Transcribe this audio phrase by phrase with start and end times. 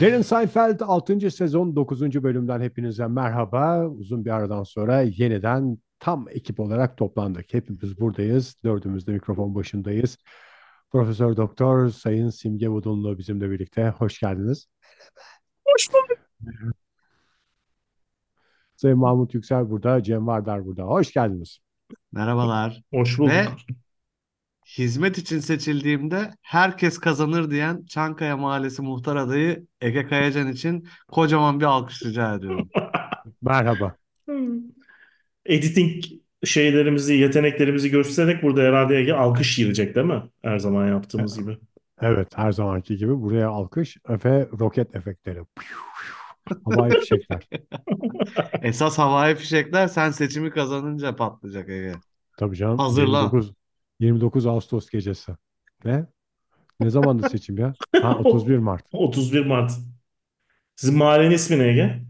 [0.00, 1.30] Derin Seinfeld 6.
[1.30, 2.22] sezon 9.
[2.22, 3.86] bölümden hepinize merhaba.
[3.86, 7.54] Uzun bir aradan sonra yeniden tam ekip olarak toplandık.
[7.54, 8.56] Hepimiz buradayız.
[8.64, 10.18] Dördümüz de mikrofon başındayız.
[10.90, 13.88] Profesör Doktor Sayın Simge Budunlu bizimle birlikte.
[13.88, 14.66] Hoş geldiniz.
[15.64, 16.18] Hoş bulduk.
[18.80, 20.82] Sayın Mahmut Yüksel burada, Cem Vardar burada.
[20.82, 21.58] Hoş geldiniz.
[22.12, 22.82] Merhabalar.
[22.92, 23.32] Hoş bulduk.
[23.32, 23.44] Ve
[24.78, 31.64] hizmet için seçildiğimde herkes kazanır diyen Çankaya Mahallesi muhtar adayı Ege Kayacan için kocaman bir
[31.64, 32.68] alkış rica ediyorum.
[33.42, 33.94] Merhaba.
[35.46, 36.04] Editing
[36.44, 40.22] şeylerimizi, yeteneklerimizi göstererek burada herhalde Ege alkış yiyecek değil mi?
[40.42, 41.58] Her zaman yaptığımız gibi.
[42.02, 45.40] Evet, her zamanki gibi buraya alkış ve roket efektleri.
[46.64, 47.48] Havai fişekler.
[48.62, 51.92] Esas havai fişekler sen seçimi kazanınca patlayacak Ege.
[52.38, 52.78] Tabii canım.
[52.78, 53.22] Hazırlan.
[53.22, 53.52] 29,
[54.00, 55.32] 29 Ağustos gecesi.
[55.84, 56.06] Ne?
[56.80, 57.72] Ne zamandı seçim ya?
[58.02, 58.84] Ha 31 Mart.
[58.92, 59.72] 31 Mart.
[60.76, 62.02] Sizin mahallenin ismi ne Ege?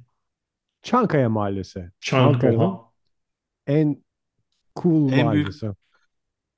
[0.83, 1.91] Çankaya Mahallesi.
[2.01, 2.91] Çank Ankara'nın Oha.
[3.67, 4.05] en
[4.77, 5.71] cool En büyük- mahallesi.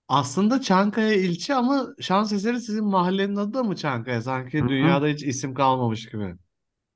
[0.08, 4.22] Aslında Çankaya ilçe ama şans eseri sizin mahallenin adı da mı Çankaya?
[4.22, 4.68] Sanki Hı hı.
[4.68, 6.34] dünyada hiç isim kalmamış gibi.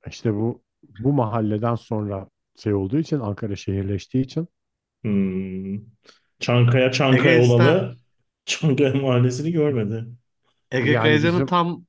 [0.07, 0.61] İşte bu
[0.99, 4.47] bu mahalleden sonra şey olduğu için Ankara şehirleştiği için
[5.01, 5.79] Hmm.
[6.39, 7.95] Çankaya Çankaya Ege olalı
[8.45, 10.05] Çankaya mahallesini görmedi.
[10.71, 11.85] Ege Yani Kayacan'ın bizim- tam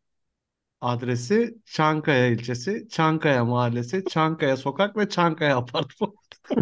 [0.80, 6.14] adresi Çankaya ilçesi, Çankaya mahallesi, Çankaya sokak ve Çankaya apartman.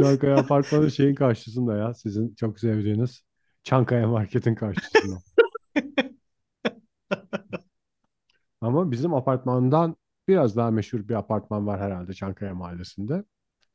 [0.00, 1.94] Çankaya Apartmanı şeyin karşısında ya.
[1.94, 3.22] Sizin çok sevdiğiniz
[3.64, 5.16] Çankaya Market'in karşısında.
[8.60, 9.96] Ama bizim apartmandan
[10.28, 13.24] biraz daha meşhur bir apartman var herhalde Çankaya Mahallesi'nde.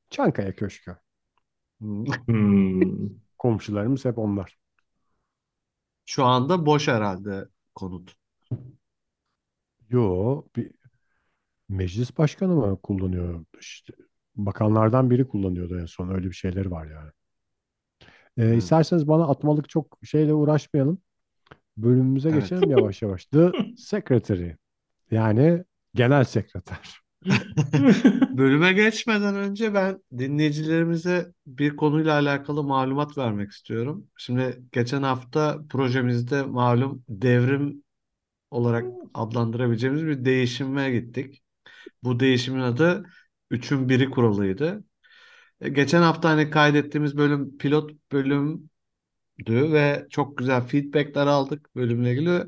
[0.09, 0.97] Çankaya Köşkü.
[1.79, 3.09] Hmm.
[3.39, 4.57] Komşularımız hep onlar.
[6.05, 8.15] Şu anda boş herhalde konut.
[9.89, 10.71] Yo, bir
[11.69, 13.45] meclis başkanı mı kullanıyor?
[13.59, 13.93] İşte
[14.35, 16.09] bakanlardan biri kullanıyordu en son.
[16.09, 17.11] Öyle bir şeyleri var yani.
[18.37, 18.55] Ee, Hı.
[18.55, 20.97] isterseniz bana atmalık çok şeyle uğraşmayalım.
[21.77, 22.41] Bölümümüze Evet.
[22.41, 23.25] geçelim yavaş yavaş.
[23.25, 24.51] The Secretary.
[25.11, 25.63] Yani
[25.95, 27.01] genel sekreter.
[28.37, 34.07] Bölüme geçmeden önce ben dinleyicilerimize bir konuyla alakalı malumat vermek istiyorum.
[34.17, 37.83] Şimdi geçen hafta projemizde malum devrim
[38.51, 41.43] olarak adlandırabileceğimiz bir değişime gittik.
[42.03, 43.05] Bu değişimin adı
[43.51, 44.85] üçün biri kuralıydı.
[45.61, 48.69] E, Geçen hafta hani kaydettiğimiz bölüm pilot bölümdü
[49.49, 52.43] ve çok güzel feedbackler aldık bölümle ilgili.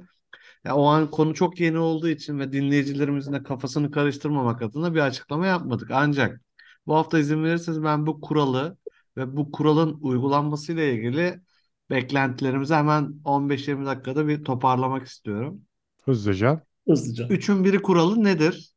[0.65, 4.99] Ya o an konu çok yeni olduğu için ve dinleyicilerimizin de kafasını karıştırmamak adına bir
[4.99, 5.91] açıklama yapmadık.
[5.91, 6.41] Ancak
[6.87, 8.77] bu hafta izin verirseniz ben bu kuralı
[9.17, 11.41] ve bu kuralın uygulanmasıyla ilgili
[11.89, 15.61] beklentilerimizi hemen 15-20 dakikada bir toparlamak istiyorum.
[16.03, 16.63] Hızlıca.
[16.87, 17.27] Hızlıca.
[17.27, 18.73] Üçün biri kuralı nedir?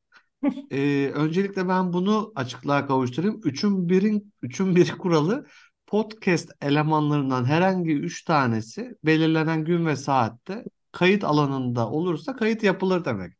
[0.71, 3.41] Ee, öncelikle ben bunu açıklığa kavuşturayım.
[3.45, 5.47] Üçün birin, üçün biri kuralı
[5.87, 10.65] podcast elemanlarından herhangi üç tanesi belirlenen gün ve saatte
[10.97, 13.33] kayıt alanında olursa kayıt yapılır demek.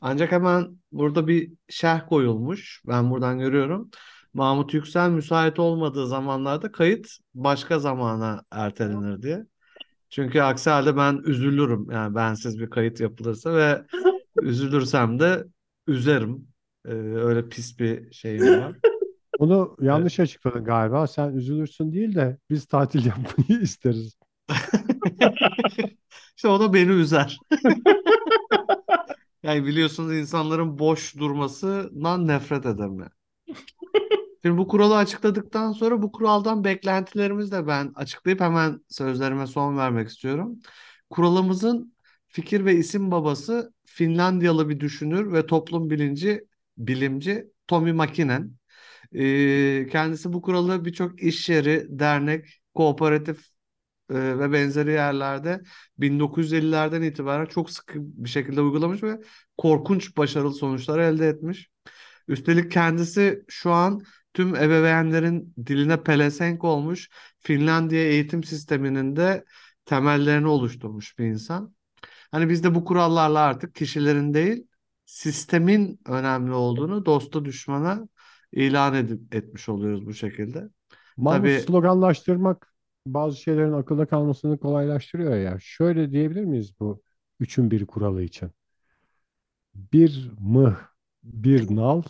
[0.00, 2.82] Ancak hemen burada bir şerh koyulmuş.
[2.86, 3.90] Ben buradan görüyorum.
[4.34, 9.46] Mahmut Yüksel müsait olmadığı zamanlarda kayıt başka zamana ertelenir diye.
[10.10, 11.90] Çünkü aksi halde ben üzülürüm.
[11.90, 13.86] Yani bensiz bir kayıt yapılırsa ve
[14.42, 15.44] üzülürsem de
[15.86, 16.48] üzerim.
[16.86, 18.76] Ee, öyle pis bir şeyim var.
[19.38, 21.06] Onu yanlış açıkladın galiba.
[21.06, 24.17] Sen üzülürsün değil de biz tatil yapmayı isteriz.
[26.36, 27.38] İşte o da beni üzer.
[29.42, 33.10] Yani biliyorsunuz insanların boş durmasından nefret ederim ben.
[34.44, 40.08] Şimdi bu kuralı açıkladıktan sonra bu kuraldan beklentilerimizi de ben açıklayıp hemen sözlerime son vermek
[40.08, 40.58] istiyorum.
[41.10, 41.94] Kuralımızın
[42.28, 46.44] fikir ve isim babası Finlandiyalı bir düşünür ve toplum bilinci
[46.78, 48.52] bilimci Tommy Makinen.
[49.14, 53.46] Ee, kendisi bu kuralı birçok iş yeri, dernek, kooperatif
[54.10, 55.62] e, ve benzeri yerlerde
[55.98, 59.20] 1950'lerden itibaren çok sıkı bir şekilde uygulamış ve
[59.58, 61.70] korkunç başarılı sonuçlar elde etmiş.
[62.28, 64.02] Üstelik kendisi şu an
[64.34, 67.08] tüm ebeveynlerin diline pelesenk olmuş
[67.38, 69.44] Finlandiya eğitim sisteminin de
[69.84, 71.74] temellerini oluşturmuş bir insan.
[72.30, 74.66] Hani biz de bu kurallarla artık kişilerin değil
[75.06, 78.08] sistemin önemli olduğunu dosta düşmana
[78.52, 80.68] ilan edip, etmiş oluyoruz bu şekilde.
[81.16, 82.74] Mahmut Tabii- sloganlaştırmak
[83.14, 85.58] bazı şeylerin akılda kalmasını kolaylaştırıyor ya.
[85.60, 87.02] Şöyle diyebilir miyiz bu
[87.40, 88.50] üçün bir kuralı için?
[89.74, 90.76] Bir mıh
[91.22, 92.02] bir nal,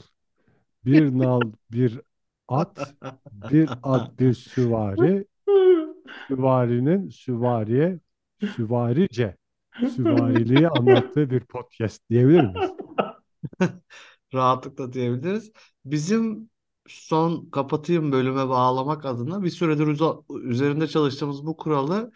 [0.84, 1.40] bir nal
[1.72, 2.00] bir
[2.48, 2.94] at,
[3.50, 5.26] bir at bir süvari,
[6.28, 8.00] süvarinin süvariye,
[8.56, 9.36] süvarice,
[9.96, 12.70] süvariliği anlattığı bir podcast diyebilir miyiz?
[14.34, 15.52] Rahatlıkla diyebiliriz.
[15.84, 16.50] Bizim
[16.88, 19.42] son kapatayım bölüme bağlamak adına.
[19.42, 22.12] Bir süredir uza- üzerinde çalıştığımız bu kuralı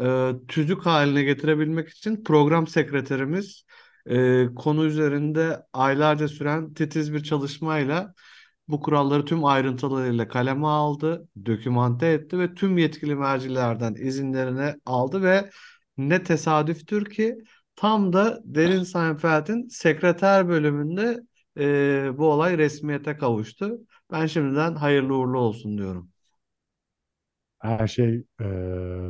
[0.00, 3.64] e, tüzük haline getirebilmek için program sekreterimiz
[4.06, 8.14] e, konu üzerinde aylarca süren titiz bir çalışmayla
[8.68, 15.50] bu kuralları tüm ayrıntılarıyla kaleme aldı, dokümante etti ve tüm yetkili mercilerden izinlerini aldı ve
[15.98, 17.38] ne tesadüftür ki
[17.76, 21.20] tam da Derin Seinfeld'in sekreter bölümünde
[21.58, 23.78] e, bu olay resmiyete kavuştu.
[24.12, 26.10] Ben şimdiden hayırlı uğurlu olsun diyorum.
[27.58, 28.44] Her şey e,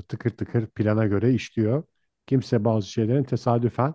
[0.09, 1.83] tıkır tıkır plana göre işliyor.
[2.27, 3.95] Kimse bazı şeylerin tesadüfen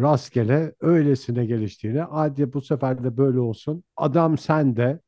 [0.00, 3.84] rastgele öylesine geliştiğini, hadi bu sefer de böyle olsun.
[3.96, 5.00] Adam sen de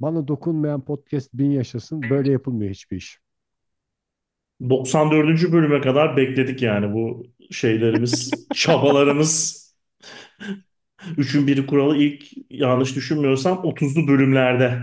[0.00, 2.10] bana dokunmayan podcast bin yaşasın.
[2.10, 3.20] Böyle yapılmıyor hiçbir iş.
[4.70, 5.52] 94.
[5.52, 9.66] bölüme kadar bekledik yani bu şeylerimiz, çabalarımız.
[11.16, 14.82] Üçün biri kuralı ilk yanlış düşünmüyorsam 30'lu bölümlerde.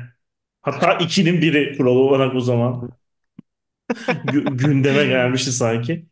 [0.62, 2.90] Hatta 2'nin biri kuralı olarak o zaman
[4.26, 6.06] gü- gündeme gelmişti sanki.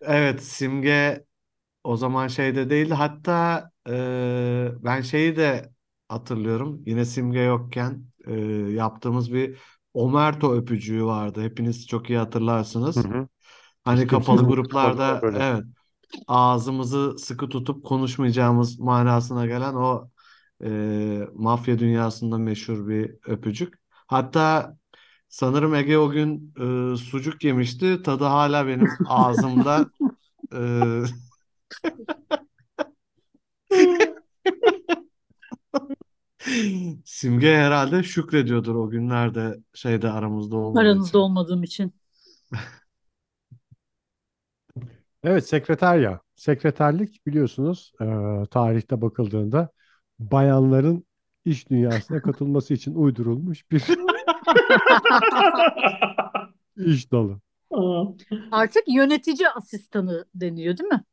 [0.00, 1.24] Evet, Simge
[1.84, 2.94] o zaman şeyde değildi.
[2.94, 5.72] Hatta e, ben şeyi de
[6.08, 6.82] hatırlıyorum.
[6.86, 8.34] Yine Simge yokken e,
[8.72, 9.58] yaptığımız bir
[9.94, 11.42] Omerto öpücüğü vardı.
[11.42, 13.08] Hepiniz çok iyi hatırlarsınız.
[13.08, 13.28] hı.
[13.84, 15.64] Hani kapalı gruplarda evet
[16.28, 20.10] ağzımızı sıkı tutup konuşmayacağımız manasına gelen o
[20.64, 20.68] e,
[21.34, 23.74] mafya dünyasında meşhur bir öpücük.
[24.06, 24.76] Hatta
[25.28, 26.54] sanırım Ege o gün
[26.94, 28.02] e, sucuk yemişti.
[28.02, 29.86] Tadı hala benim ağzımda.
[30.54, 30.58] E,
[37.04, 41.18] Simge herhalde şükrediyordur o günlerde şeyde aramızda olmadığı Aranızda için.
[41.18, 41.92] olmadığım için.
[45.24, 46.20] Evet, sekreterya.
[46.36, 48.04] Sekreterlik biliyorsunuz e,
[48.50, 49.68] tarihte bakıldığında
[50.18, 51.06] bayanların
[51.44, 53.84] iş dünyasına katılması için uydurulmuş bir
[56.76, 57.40] iş dalı.
[58.50, 61.04] Artık yönetici asistanı deniyor değil mi?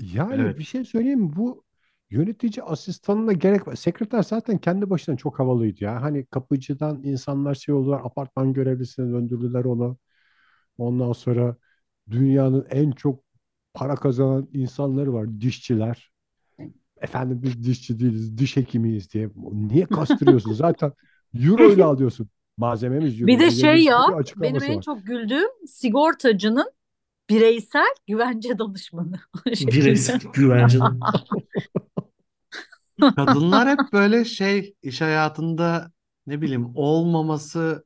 [0.00, 0.58] Yani Evet.
[0.58, 1.36] bir şey söyleyeyim mi?
[1.36, 1.64] Bu
[2.10, 3.74] yönetici asistanına gerek var.
[3.76, 6.02] Sekreter zaten kendi başına çok havalıydı ya.
[6.02, 9.98] Hani kapıcıdan insanlar şey oldular, apartman görevlisine döndürdüler onu.
[10.78, 11.56] Ondan sonra
[12.10, 13.22] dünyanın en çok
[13.74, 16.10] para kazanan insanları var, dişçiler.
[17.00, 19.30] Efendim biz dişçi değiliz, diş hekimiyiz diye.
[19.52, 20.52] Niye kastırıyorsun?
[20.54, 20.92] Zaten
[21.34, 22.28] euro ile alıyorsun.
[22.56, 23.26] Malzememiz euro.
[23.26, 24.00] Bir de şey ya
[24.36, 24.82] benim en var.
[24.82, 26.70] çok güldüğüm sigortacının
[27.30, 29.20] bireysel güvence danışmanı.
[29.46, 30.82] Bireysel güvenceli.
[33.00, 35.92] Kadınlar hep böyle şey iş hayatında
[36.26, 37.84] ne bileyim olmaması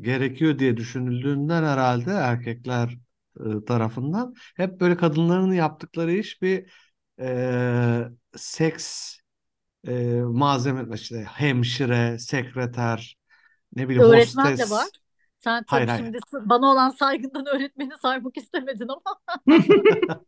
[0.00, 2.98] gerekiyor diye düşünüldüğünden herhalde erkekler
[3.40, 6.70] e, tarafından hep böyle kadınların yaptıkları iş bir
[7.20, 9.16] e, seks
[9.88, 9.92] e,
[10.22, 13.16] malzeme işte hemşire, sekreter,
[13.76, 14.70] ne bileyim Öğretmen de hostes.
[14.70, 14.90] var.
[15.38, 16.06] Sen Hayır tabii hayır.
[16.06, 19.20] şimdi s- bana olan saygından öğretmeni saymak istemedin ama.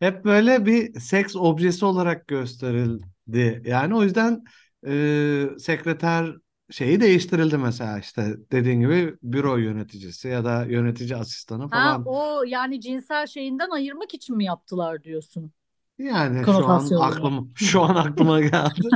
[0.00, 3.62] Hep böyle bir seks objesi olarak gösterildi.
[3.66, 4.44] Yani o yüzden
[4.86, 6.34] e, sekreter
[6.70, 12.02] şeyi değiştirildi mesela işte dediğin gibi büro yöneticisi ya da yönetici asistanı Ha falan.
[12.06, 15.52] o yani cinsel şeyinden ayırmak için mi yaptılar diyorsun?
[15.98, 18.80] Yani şu an aklım şu an aklıma geldi.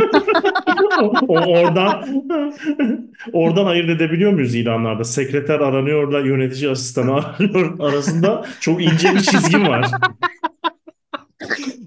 [1.29, 2.25] O oradan
[3.33, 5.05] oradan ayırt edebiliyor muyuz ilanlarda?
[5.05, 9.91] Sekreter aranıyor da yönetici asistanı aranıyor arasında çok ince bir çizgi var.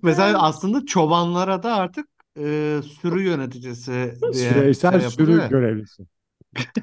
[0.02, 2.08] Mesela aslında çobanlara da artık
[2.38, 5.50] e, sürü yöneticisi diye Bireysel şey sürü yapılıyor.
[5.50, 6.04] görevlisi.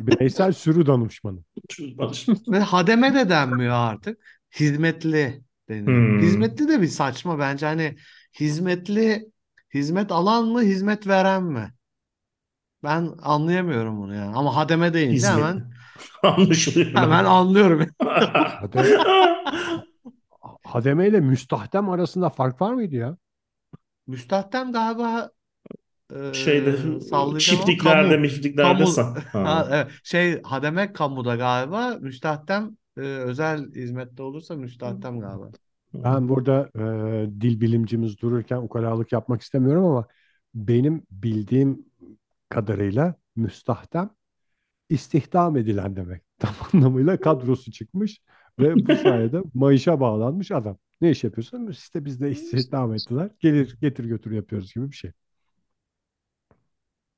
[0.00, 1.38] Bireysel sürü danışmanı.
[2.48, 4.18] Ve hademe de denmiyor artık.
[4.60, 5.86] Hizmetli deniyor.
[5.86, 6.20] Hmm.
[6.20, 7.66] Hizmetli de bir saçma bence.
[7.66, 7.96] Hani
[8.40, 9.30] hizmetli
[9.74, 11.72] hizmet alan mı hizmet veren mi?
[12.82, 14.36] Ben anlayamıyorum bunu yani.
[14.36, 15.34] Ama hademe deyince Hizmet.
[15.36, 15.70] hemen
[16.22, 16.86] Anlaşılıyor.
[16.94, 17.86] hemen anlıyorum.
[17.98, 18.98] Hade,
[20.64, 23.16] hademe ile müstahdem arasında fark var mıydı ya?
[24.06, 25.30] Müstahdem galiba
[26.14, 28.20] e, Şeyde sallayacağım ama çiftliklerde, kamu.
[28.20, 28.92] mifliklerde Kamu.
[28.92, 29.68] sa- Ha, Ha.
[29.70, 29.90] evet.
[30.04, 31.96] Şey hademe kamuda galiba.
[32.00, 35.50] Müstahdem e, özel hizmette olursa müstahdem galiba.
[35.94, 36.70] Ben burada
[37.26, 40.06] e, dil bilimcimiz dururken ukalalık yapmak istemiyorum ama
[40.54, 41.86] benim bildiğim
[42.48, 44.10] kadarıyla müstahdem
[44.88, 46.22] istihdam edilen demek.
[46.38, 48.20] Tam anlamıyla kadrosu çıkmış
[48.60, 50.78] ve bu sayede maaşa bağlanmış adam.
[51.00, 51.66] Ne iş yapıyorsun?
[51.68, 53.30] İşte biz de istihdam ettiler.
[53.40, 55.12] Gelir getir götür yapıyoruz gibi bir şey.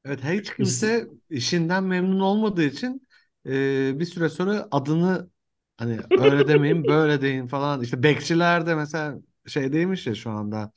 [0.04, 3.08] Evet hiç kimse işinden memnun olmadığı için
[3.46, 5.30] e, bir süre sonra adını
[5.76, 7.82] hani öyle demeyin böyle deyin falan.
[7.82, 9.14] İşte bekçiler de mesela
[9.46, 10.72] şey değilmiş ya şu anda.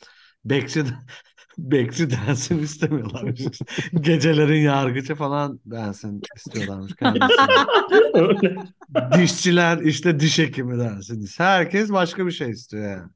[0.46, 0.84] Bekçi
[1.58, 3.42] bekçi densin istemiyorlarmış.
[4.02, 6.94] Gecelerin yargıcı falan densin istiyorlarmış.
[8.14, 8.56] Öyle.
[9.14, 11.28] Dişçiler işte diş hekimi densin.
[11.38, 13.10] Herkes başka bir şey istiyor yani.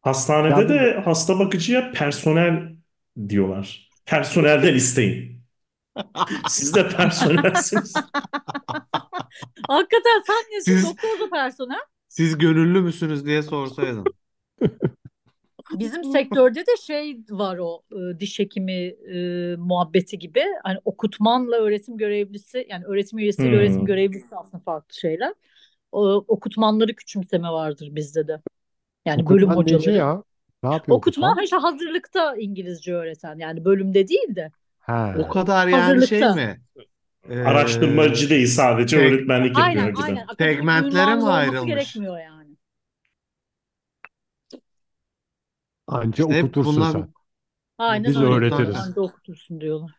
[0.00, 2.76] Hastanede Ya bu- de hasta bakıcıya personel
[3.28, 3.91] diyorlar.
[4.06, 5.42] Personelden isteyin.
[6.46, 7.94] Siz de personelsiniz.
[9.68, 10.82] Hakikaten sen nesin?
[10.82, 11.80] Siz- Doktor da personel.
[12.08, 14.04] Siz gönüllü müsünüz diye sorsaydım.
[15.72, 20.44] Bizim sektörde de şey var o e, diş hekimi e, muhabbeti gibi.
[20.64, 23.56] Hani okutmanla öğretim görevlisi yani öğretim üyesiyle Hmm.
[23.56, 25.34] öğretim görevlisi aslında farklı şeyler.
[25.92, 28.42] O, okutmanları küçümseme vardır bizde de.
[29.06, 29.92] Yani bölüm Okutman neci hocaları.
[29.92, 30.22] ya?
[30.62, 31.44] Ne yapıyor Okutman okutman?
[31.44, 34.52] işte hazırlıkta İngilizce öğreten yani bölümde değil de.
[34.80, 35.14] Ha.
[35.18, 36.34] O kadar yani Hazırlıkta.
[36.34, 36.60] şey mi?
[37.28, 40.06] Ee, Araştırmacı değil sadece tek- öğretmenlik yapıyor Aynen önceden.
[40.08, 40.22] aynen.
[40.22, 41.66] Akademik Segmentlere ünvanı mi olması ayrılmış?
[41.74, 42.56] gerekmiyor yani.
[45.86, 47.12] Anca İşte hep okutursun bunlar- sen.
[47.78, 48.26] Aynen Biz öyle.
[48.26, 48.76] öğretiriz.
[48.76, 49.90] Sen de okutursun diyorlar.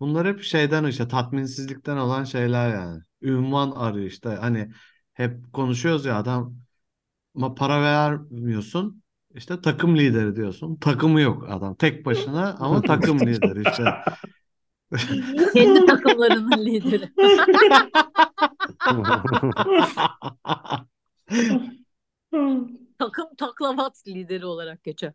[0.00, 3.02] Bunlar hep şeyden işte tatminsizlikten olan şeyler yani.
[3.22, 4.28] Ünvan arıyor işte.
[4.28, 4.70] Hani
[5.12, 6.56] hep konuşuyoruz ya adam
[7.36, 9.03] ama para vermiyorsun.
[9.34, 10.76] İşte takım lideri diyorsun.
[10.76, 11.74] Takımı yok adam.
[11.74, 13.84] Tek başına ama takım lideri işte.
[15.54, 17.10] Kendi takımlarının lideri.
[22.98, 25.12] Takım taklavat lideri olarak geçer.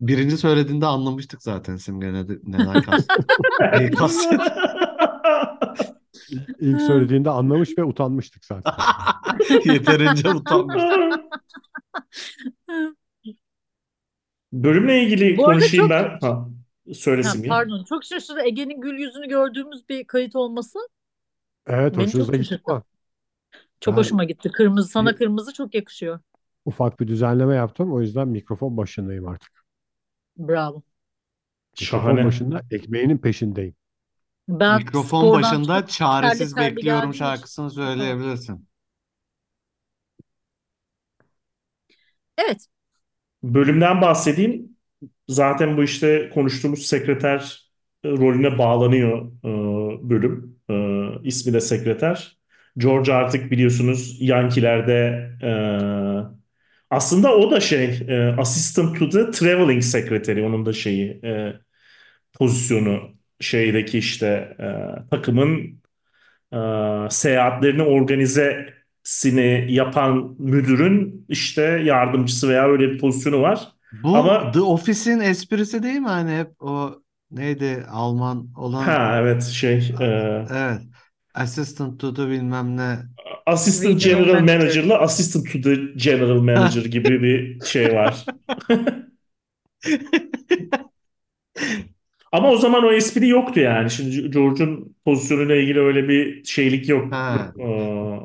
[0.00, 3.10] Birinci söylediğinde anlamıştık zaten Simge ne, neden kast.
[3.78, 4.40] Neyi kastet.
[6.60, 8.72] İlk söylediğinde anlamış ve utanmıştık zaten.
[9.64, 10.82] Yeterince utanmış.
[14.52, 16.18] Bölümle ilgili Bu arada konuşayım çok- ben.
[16.20, 16.48] Ha, Ha,
[16.94, 17.48] söylesin ya.
[17.48, 17.84] pardon.
[17.84, 18.40] Çok şaşırdı.
[18.44, 20.78] Ege'nin gül yüzünü gördüğümüz bir kayıt olması
[21.66, 22.74] Evet Beni hoşunuza çok gitti şaşırttı.
[22.74, 22.82] mi?
[23.80, 24.50] çok Ben- hoşuma gitti.
[24.52, 26.20] Kırmızı sana Bir- kırmızı çok yakışıyor.
[26.64, 27.92] Ufak bir düzenleme yaptım.
[27.92, 29.64] O yüzden mikrofon başındayım artık.
[30.38, 30.82] Bravo.
[31.80, 32.24] Mikrofon Şahane.
[32.24, 33.74] başında ekmeğinin peşindeyim.
[34.48, 38.68] Ben Mikrofon spordan başında çok çaresiz terli bekliyorum geldiğim için- şarkısını söyleyebilirsin.
[42.38, 42.66] Evet.
[43.42, 44.68] Bölümden bahsedeyim.
[45.28, 47.70] Zaten bu işte konuştuğumuz sekreter
[48.04, 49.48] e, rolüne bağlanıyor e,
[50.10, 50.58] bölüm.
[50.70, 50.74] E,
[51.28, 52.38] ismi de sekreter.
[52.78, 55.50] George artık biliyorsunuz Yankee'lerde e,
[56.90, 58.06] aslında o da şey
[58.38, 61.20] assistant to the traveling secretary onun da şeyi
[62.32, 64.56] pozisyonu şeydeki işte
[65.10, 65.82] takımın
[67.10, 67.82] seyahatlerini
[69.02, 73.68] organizesini yapan müdürün işte yardımcısı veya öyle bir pozisyonu var.
[73.92, 76.08] Bu Ama- The Office'in esprisi değil mi?
[76.08, 80.04] Hani hep o neydi Alman olan Ha evet şey e,
[80.50, 80.80] evet
[81.34, 82.98] assistant to the bilmem ne
[83.46, 84.58] assistant general manager.
[84.58, 88.24] manager'la assistant to the general manager gibi bir şey var.
[92.32, 93.90] Ama o zaman o espri yoktu yani.
[93.90, 97.12] Şimdi George'un pozisyonuyla ilgili öyle bir şeylik yok.
[97.12, 97.52] Ha.
[97.60, 98.18] Ee,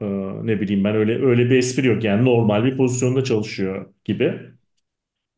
[0.00, 0.06] e,
[0.46, 2.04] ne bileyim ben öyle öyle bir espri yok.
[2.04, 4.40] Yani normal bir pozisyonda çalışıyor gibi.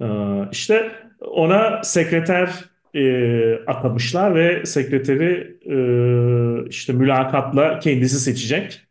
[0.01, 0.05] Ee,
[0.53, 2.51] işte ona sekreter
[2.95, 5.59] e, atamışlar ve sekreteri
[6.65, 8.87] e, işte mülakatla kendisi seçecek.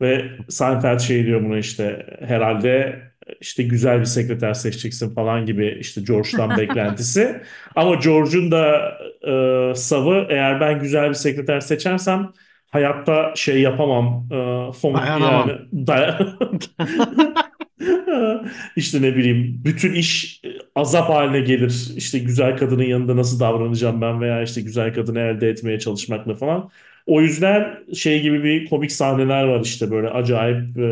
[0.00, 3.02] Ve Seinfeld şey diyor buna işte herhalde
[3.40, 7.42] işte güzel bir sekreter seçeceksin falan gibi işte George'dan beklentisi.
[7.76, 8.92] Ama George'un da
[9.28, 12.32] e, savı eğer ben güzel bir sekreter seçersem
[12.70, 14.28] hayatta şey yapamam.
[14.32, 15.48] E, fon, Dayanamam.
[15.48, 16.36] yani day-
[18.76, 20.40] işte ne bileyim bütün iş
[20.74, 21.92] azap haline gelir.
[21.96, 26.70] İşte güzel kadının yanında nasıl davranacağım ben veya işte güzel kadını elde etmeye çalışmakla falan.
[27.06, 30.82] O yüzden şey gibi bir komik sahneler var işte böyle acayip e,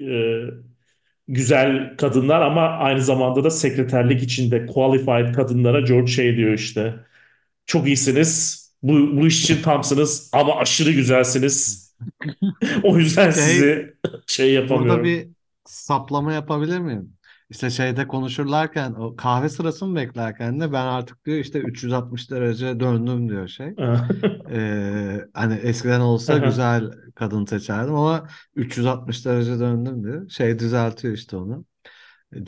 [0.00, 0.44] e,
[1.28, 6.94] güzel kadınlar ama aynı zamanda da sekreterlik içinde qualified kadınlara George şey diyor işte
[7.66, 11.82] çok iyisiniz bu, bu iş için tamsınız ama aşırı güzelsiniz.
[12.82, 13.94] o yüzden Şey, sizi
[14.26, 15.04] şey Burada yapamıyorum.
[15.04, 15.28] bir
[15.64, 17.16] saplama yapabilir miyim?
[17.50, 23.28] İşte şeyde konuşurlarken o kahve sırasını beklerken de ben artık diyor işte 360 derece döndüm
[23.28, 23.74] diyor şey.
[24.50, 30.28] Ee, hani eskiden olsa güzel kadın seçerdim ama 360 derece döndüm diyor.
[30.30, 31.64] Şey düzeltiyor işte onu.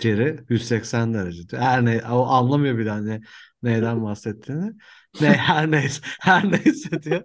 [0.02, 1.62] Jerry 180 derece diyor.
[1.62, 3.20] Her ne o anlamıyor bile hani
[3.62, 4.72] neyden bahsettiğini.
[5.20, 7.22] Ne her neyse her neyse diyor.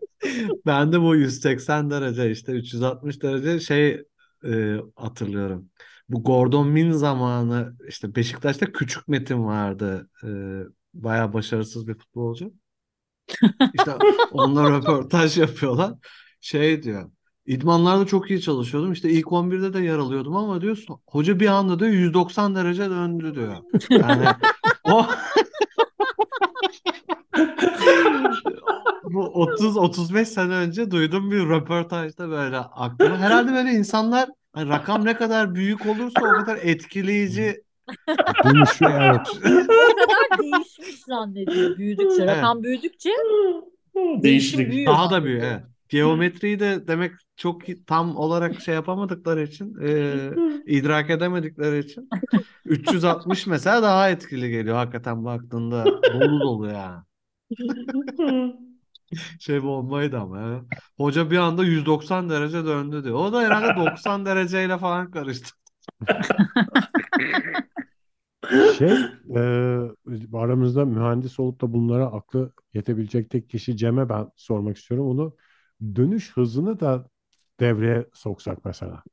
[0.66, 4.04] Ben de bu 180 derece işte 360 derece şey
[4.46, 5.70] e, hatırlıyorum.
[6.10, 10.10] bu Gordon Min zamanı işte Beşiktaş'ta Küçük Metin vardı.
[10.24, 10.28] Ee,
[10.94, 12.54] bayağı başarısız bir futbolcu.
[13.74, 13.92] İşte
[14.32, 15.94] onlar röportaj yapıyorlar.
[16.42, 17.12] Şey diyor.
[17.46, 18.92] İdmanlarda çok iyi çalışıyordum.
[18.92, 20.78] İşte ilk 11'de de yer alıyordum ama diyor
[21.08, 23.58] hoca bir anda diyor 190 derece döndü diyor.
[23.90, 24.28] Yani
[24.84, 25.06] o
[29.04, 33.18] bu 30-35 sene önce duyduğum bir röportajda böyle aklıma.
[33.18, 37.64] Herhalde böyle insanlar hani rakam ne kadar büyük olursa o kadar etkileyici
[38.46, 39.28] Dönüşü evet.
[39.38, 42.24] O kadar değişmiş zannediyor büyüdükçe.
[42.24, 42.38] Evet.
[42.38, 43.10] Rakam büyüdükçe
[43.96, 45.44] değişim büyüyor daha da büyük.
[45.44, 45.64] Evet.
[45.90, 50.14] Geometriyi de demek çok tam olarak şey yapamadıkları için e,
[50.66, 52.10] idrak edemedikleri için
[52.66, 57.09] 360 mesela daha etkili geliyor hakikaten baktığında dolu dolu ya.
[59.40, 60.66] Şey bombaydı ama ya.
[60.98, 63.16] Hoca bir anda 190 derece döndü diyor.
[63.16, 65.50] O da herhalde 90 dereceyle falan karıştı.
[68.78, 68.92] Şey,
[69.36, 69.40] e,
[70.34, 75.08] aramızda mühendis olup da bunlara aklı yetebilecek tek kişi Cem'e ben sormak istiyorum.
[75.08, 75.36] Onu
[75.96, 77.10] dönüş hızını da
[77.60, 79.04] devreye soksak mesela.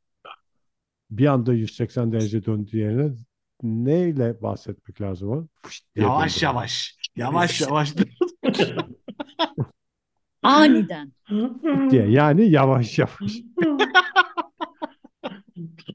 [1.11, 3.12] Bir anda 180 derece döndüğü yerine
[3.62, 5.47] neyle bahsetmek lazım o?
[5.62, 6.45] Fışt diye Yavaş döndü.
[6.45, 6.97] yavaş.
[7.16, 7.95] Yavaş yavaş.
[10.42, 11.12] Aniden.
[11.90, 12.10] diye.
[12.10, 13.32] Yani yavaş yavaş.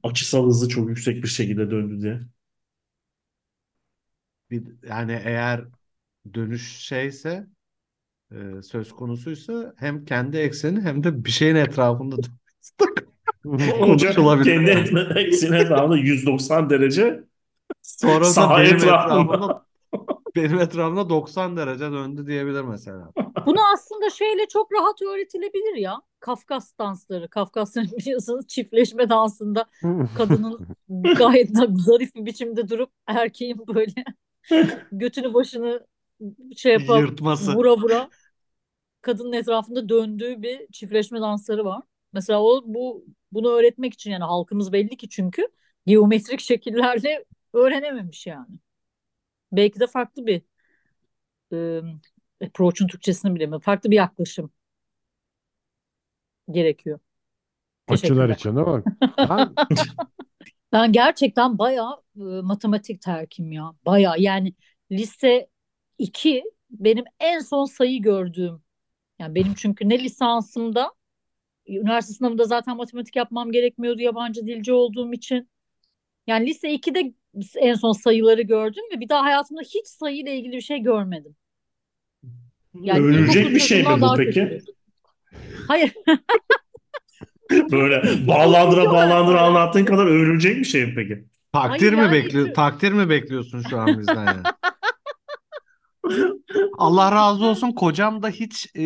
[0.04, 2.20] Açısal hızı çok yüksek bir şekilde döndü diye.
[4.52, 5.66] Bir, yani eğer
[6.34, 7.48] dönüş şeyse
[8.32, 12.16] e, söz konusuysa hem kendi ekseni hem de bir şeyin etrafında
[13.46, 14.44] Hoca konuşulabilir.
[14.44, 14.70] kendi
[15.20, 17.24] ekseni etrafında 190 derece
[17.82, 19.22] Sonra da Saha benim etrafında.
[19.34, 19.66] etrafımda
[20.36, 23.12] benim etrafımda 90 derece döndü diyebilir mesela.
[23.46, 26.02] Bunu aslında şeyle çok rahat öğretilebilir ya.
[26.20, 27.30] Kafkas dansları.
[27.30, 29.66] Kafkasların biliyorsunuz çiftleşme dansında
[30.18, 30.68] kadının
[31.18, 33.94] gayet de zarif bir biçimde durup erkeğin böyle
[34.92, 35.88] götünü başını
[36.58, 37.56] şey yapıp Yırtması.
[37.56, 38.10] vura vura
[39.02, 41.84] kadının etrafında döndüğü bir çiftleşme dansları var.
[42.14, 45.48] Mesela o bu bunu öğretmek için yani halkımız belli ki çünkü
[45.86, 48.48] geometrik şekillerle öğrenememiş yani.
[49.52, 50.42] Belki de farklı bir
[51.54, 51.82] e,
[52.46, 53.62] approach'un Türkçesini bilemiyorum.
[53.62, 54.52] Farklı bir yaklaşım
[56.52, 57.00] gerekiyor.
[57.88, 58.30] Teşekkürler.
[58.30, 58.84] için değil mi?
[59.18, 59.54] Ben
[60.72, 63.72] Ben gerçekten bayağı e, matematik terkim ya.
[63.86, 64.54] Bayağı yani
[64.92, 65.48] lise
[65.98, 68.62] 2 benim en son sayı gördüğüm.
[69.20, 70.94] Yani benim çünkü ne lisansımda
[71.68, 75.50] üniversite sınavında zaten matematik yapmam gerekmiyordu yabancı dilci olduğum için.
[76.28, 77.14] Yani lise 2'de
[77.56, 81.36] en son sayıları gördüm ve bir daha hayatımda hiç sayıyla ilgili bir şey görmedim.
[82.82, 84.34] Yani ilkokul bir şey mi bu peki?
[84.34, 84.64] kötü.
[85.68, 85.94] Hayır.
[87.72, 91.26] Böyle bağlandıra bağlandıra anlattığın kadar övülecek bir şey mi peki?
[91.54, 92.48] Takdir Hayır mi yani bekliyor?
[92.48, 94.44] şu- Takdir mi bekliyorsun şu an bizden yani?
[96.78, 98.82] Allah razı olsun kocam da hiç e,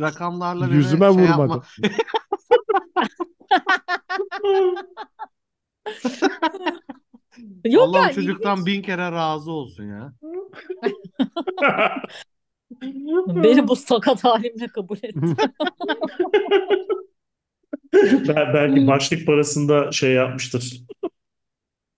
[0.00, 1.52] rakamlarla yüzüme şey vurmadı.
[1.52, 1.62] yapma.
[7.64, 8.66] Yok Allah'ım yani çocuktan ilginç.
[8.66, 10.12] bin kere razı olsun ya.
[13.26, 15.36] Beni bu sakat halimle kabul etti.
[18.28, 20.82] Bel- Belki başlık parasında şey yapmıştır.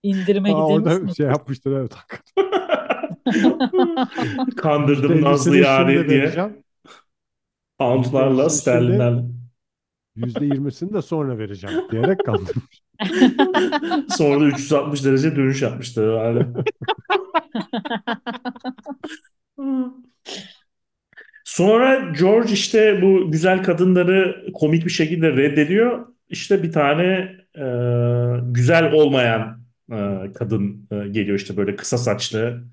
[0.03, 1.17] İndirime Aa, gidilmiş orada mi?
[1.17, 1.93] şey yapmıştır evet.
[4.57, 6.23] Kandırdım %50'sini Nazlı şimdi yani diye.
[6.23, 6.65] vereceğim.
[7.79, 9.23] Poundlarla, %50'sini sterlinlerle.
[10.21, 12.83] %20'sini de sonra vereceğim diyerek kandırmış.
[14.17, 16.47] Sonra da 360 derece dönüş yapmıştır herhalde.
[21.45, 26.07] Sonra George işte bu güzel kadınları komik bir şekilde reddediyor.
[26.29, 27.03] İşte bir tane
[27.57, 27.65] e,
[28.43, 32.65] güzel olmayan e, kadın e, geliyor işte böyle kısa saçlı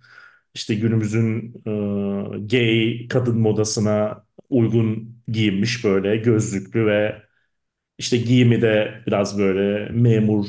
[0.54, 1.72] işte günümüzün e,
[2.48, 7.27] gay kadın modasına uygun giyinmiş böyle gözlüklü ve
[7.98, 10.46] işte giyimi de biraz böyle memur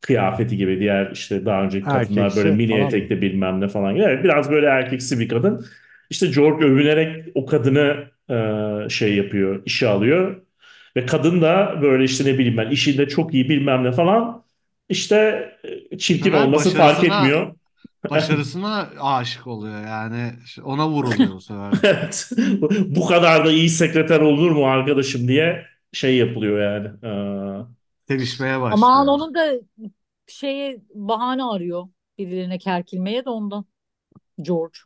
[0.00, 2.86] kıyafeti gibi diğer işte daha önceki kadınlar Erkeksi böyle mini falan mı?
[2.88, 4.04] etekli bilmem ne falan gibi.
[4.04, 5.66] Evet, biraz böyle erkeksi bir kadın.
[6.10, 7.96] İşte George övünerek o kadını
[8.30, 10.42] e, şey yapıyor, işe alıyor.
[10.96, 14.44] Ve kadın da böyle işte ne bileyim ben işinde çok iyi bilmem ne falan.
[14.88, 15.16] İşte
[15.92, 17.54] e, çirkin Evet, olması fark başarısına- etmiyor.
[18.10, 20.32] Başarısına aşık oluyor yani.
[20.64, 21.72] Ona vuruluyor bu sefer.
[21.82, 22.30] Evet.
[22.86, 26.88] Bu kadar da iyi sekreter olur mu arkadaşım diye şey yapılıyor yani.
[26.88, 27.66] Ee,
[28.08, 28.88] Sevişmeye başlıyor.
[28.88, 29.52] Aman onun da
[30.26, 33.64] şeye bahane arıyor birilerine kerkilmeye de ondan.
[34.42, 34.78] George.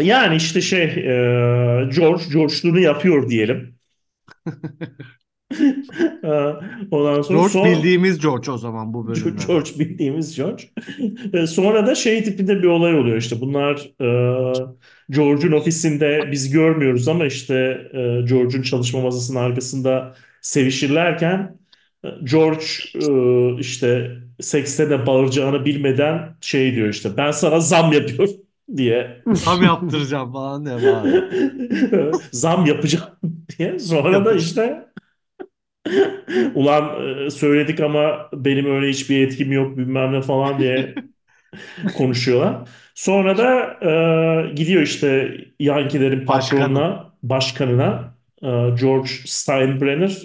[0.00, 3.78] Yani işte şey e, George George'luğunu yapıyor diyelim.
[6.24, 6.28] Ee,
[6.90, 9.44] Ondan sonra George son- bildiğimiz George o zaman bu bölümde.
[9.46, 10.62] George bildiğimiz George.
[11.32, 13.40] E, Sonra da şey tipinde bir olay oluyor işte.
[13.40, 14.06] Bunlar e,
[15.10, 17.54] George'un ofisinde biz görmüyoruz ama işte
[17.92, 17.98] e,
[18.28, 21.58] George'un çalışma masasının arkasında sevişirlerken
[22.04, 28.36] e, George e, işte sekste de bağıracağını bilmeden şey diyor işte ben sana zam yapıyorum
[28.76, 31.22] diye Tam yaptıracağım falan diye bağırıyor.
[32.32, 33.10] zam yapacağım
[33.58, 33.78] diye.
[33.78, 34.86] Sonra da işte
[36.54, 36.90] ulan
[37.26, 40.94] e, söyledik ama benim öyle hiçbir etkim yok bilmem ne falan diye
[41.96, 42.68] konuşuyorlar.
[42.94, 43.76] Sonra da
[44.50, 46.60] e, gidiyor işte Yankee'lerin Başkanı.
[46.60, 48.48] patronuna, başkanına e,
[48.80, 50.18] George Steinbrenner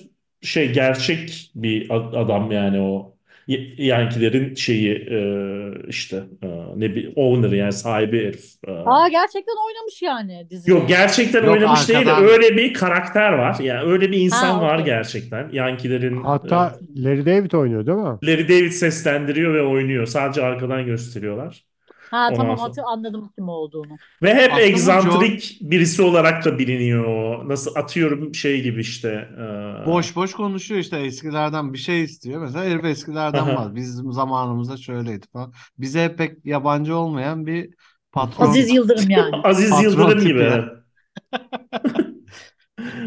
[0.45, 3.15] şey gerçek bir ad- adam yani o
[3.47, 8.45] Y- Yankee'lerin şeyi e, işte e, ne bir owner yani sahibi herif.
[8.67, 10.71] E, Aa gerçekten oynamış yani dizide.
[10.71, 12.29] Yok gerçekten Yok, oynamış değil de arkadan.
[12.29, 13.57] öyle bir karakter var.
[13.59, 14.85] Yani öyle bir insan Ha, var okey.
[14.85, 15.49] gerçekten.
[15.51, 18.19] Yankee'lerin Hatta Larry David oynuyor değil mi?
[18.23, 20.05] e, Larry David seslendiriyor ve oynuyor.
[20.05, 21.65] Sadece arkadan gösteriyorlar.
[22.15, 23.97] Ha Ondan tamam sonra- hatır anladım kim olduğunu.
[24.23, 27.49] Ve hep Aslında egzantrik birisi olarak da biliniyor o.
[27.49, 29.29] Nasıl atıyorum şey gibi işte.
[29.37, 32.41] e, Boş boş konuşuyor işte eskilerden bir şey istiyor.
[32.41, 33.55] Mesela herif eskilerden Aha.
[33.55, 33.75] var.
[33.75, 35.53] Bizim zamanımızda şöyleydi falan.
[35.77, 37.69] Bize pek yabancı olmayan bir
[38.11, 38.45] patron.
[38.45, 39.35] Aziz Yıldırım yani.
[39.43, 40.51] Aziz Patron Yıldırım tipi gibi.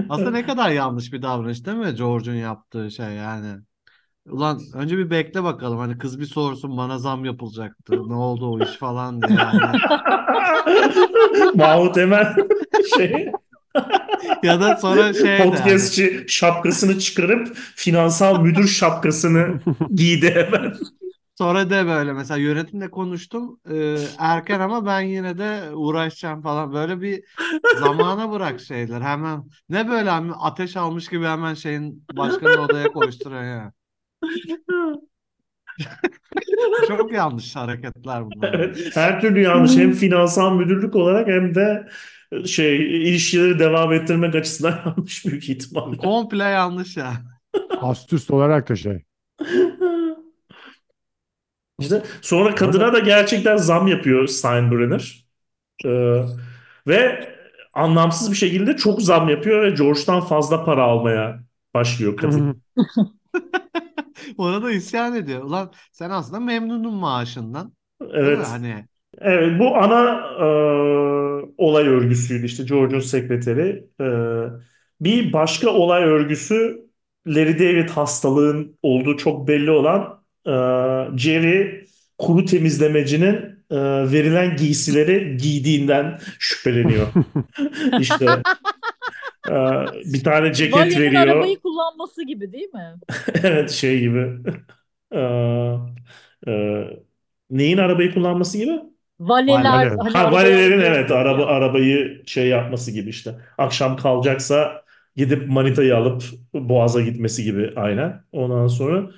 [0.08, 3.60] Aslında ne kadar yanlış bir davranış değil mi George'un yaptığı şey yani.
[4.30, 5.78] Ulan önce bir bekle bakalım.
[5.78, 8.08] Hani kız bir sorsun bana zam yapılacaktı.
[8.08, 9.38] Ne oldu o iş falan diye.
[9.52, 9.78] Yani.
[11.54, 12.34] Mahmut hemen
[12.96, 13.32] şey
[14.42, 19.60] Ya da sonra şey podcastçi şapkasını çıkarıp finansal müdür şapkasını
[19.94, 20.74] giydi hemen.
[21.38, 22.12] sonra de böyle.
[22.12, 23.60] Mesela yönetimle konuştum.
[23.70, 26.72] E, erken ama ben yine de uğraşacağım falan.
[26.72, 27.24] Böyle bir
[27.80, 29.00] zamana bırak şeyler.
[29.00, 29.44] Hemen.
[29.68, 33.72] Ne böyle ateş almış gibi hemen şeyin başkanı odaya koşturuyor ya.
[36.88, 38.54] Çok yanlış hareketler bunlar.
[38.54, 41.88] Evet, her türlü yanlış hem finansal müdürlük olarak hem de
[42.46, 42.76] şey
[43.08, 45.96] ilişkileri devam ettirmek açısından yanlış büyük ihtimalle.
[45.96, 47.12] Komple yanlış ya.
[47.80, 49.04] Ast üst olarak da şey.
[51.80, 55.24] İşte sonra kadına da gerçekten zam yapıyor Steinbrenner.
[55.84, 56.22] Ee,
[56.86, 57.28] ve
[57.74, 61.40] anlamsız bir şekilde çok zam yapıyor ve George'dan fazla para almaya
[61.74, 62.62] başlıyor kadın.
[64.38, 65.42] Ona da isyan ediyor.
[65.42, 67.72] Ulan sen aslında memnunun maaşından.
[68.12, 68.46] Evet.
[68.46, 68.84] Hani
[69.20, 70.44] Evet, bu ana e,
[71.58, 73.84] olay örgüsüydü işte George'un sekreteri.
[74.00, 74.06] E,
[75.00, 76.88] bir başka olay örgüsü
[77.26, 80.52] Larry David hastalığın olduğu çok belli olan e,
[81.18, 81.84] Jerry
[82.18, 83.34] kuru temizlemecinin
[83.70, 83.76] e,
[84.12, 87.06] verilen giysileri giydiğinden şüpheleniyor.
[88.00, 88.26] İşte
[90.12, 91.22] bir tane ceket Vali'nin veriyor.
[91.22, 92.94] arabayı kullanması gibi değil mi?
[93.42, 94.36] Evet şey gibi.
[95.12, 95.18] E,
[96.48, 96.84] e,
[97.50, 98.72] neyin arabayı kullanması gibi?
[99.20, 99.90] Valeler Vale.
[99.98, 103.34] hani Ha, valelerin evet araba arabayı şey yapması gibi işte.
[103.58, 104.82] Akşam kalacaksa
[105.16, 106.22] gidip manitayı alıp
[106.54, 108.22] Boğaz'a gitmesi gibi aynen.
[108.32, 109.10] Ondan sonra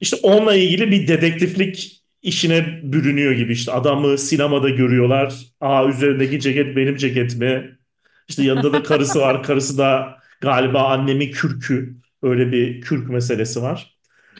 [0.00, 3.72] işte onunla ilgili bir dedektiflik işine bürünüyor gibi işte.
[3.72, 5.34] Adamı sinemada görüyorlar.
[5.60, 7.78] Aa üzerindeki ceket benim ceket mi?
[8.32, 9.42] İşte yanında da karısı var.
[9.42, 11.96] Karısı da galiba annemin kürkü.
[12.22, 13.96] Öyle bir kürk meselesi var.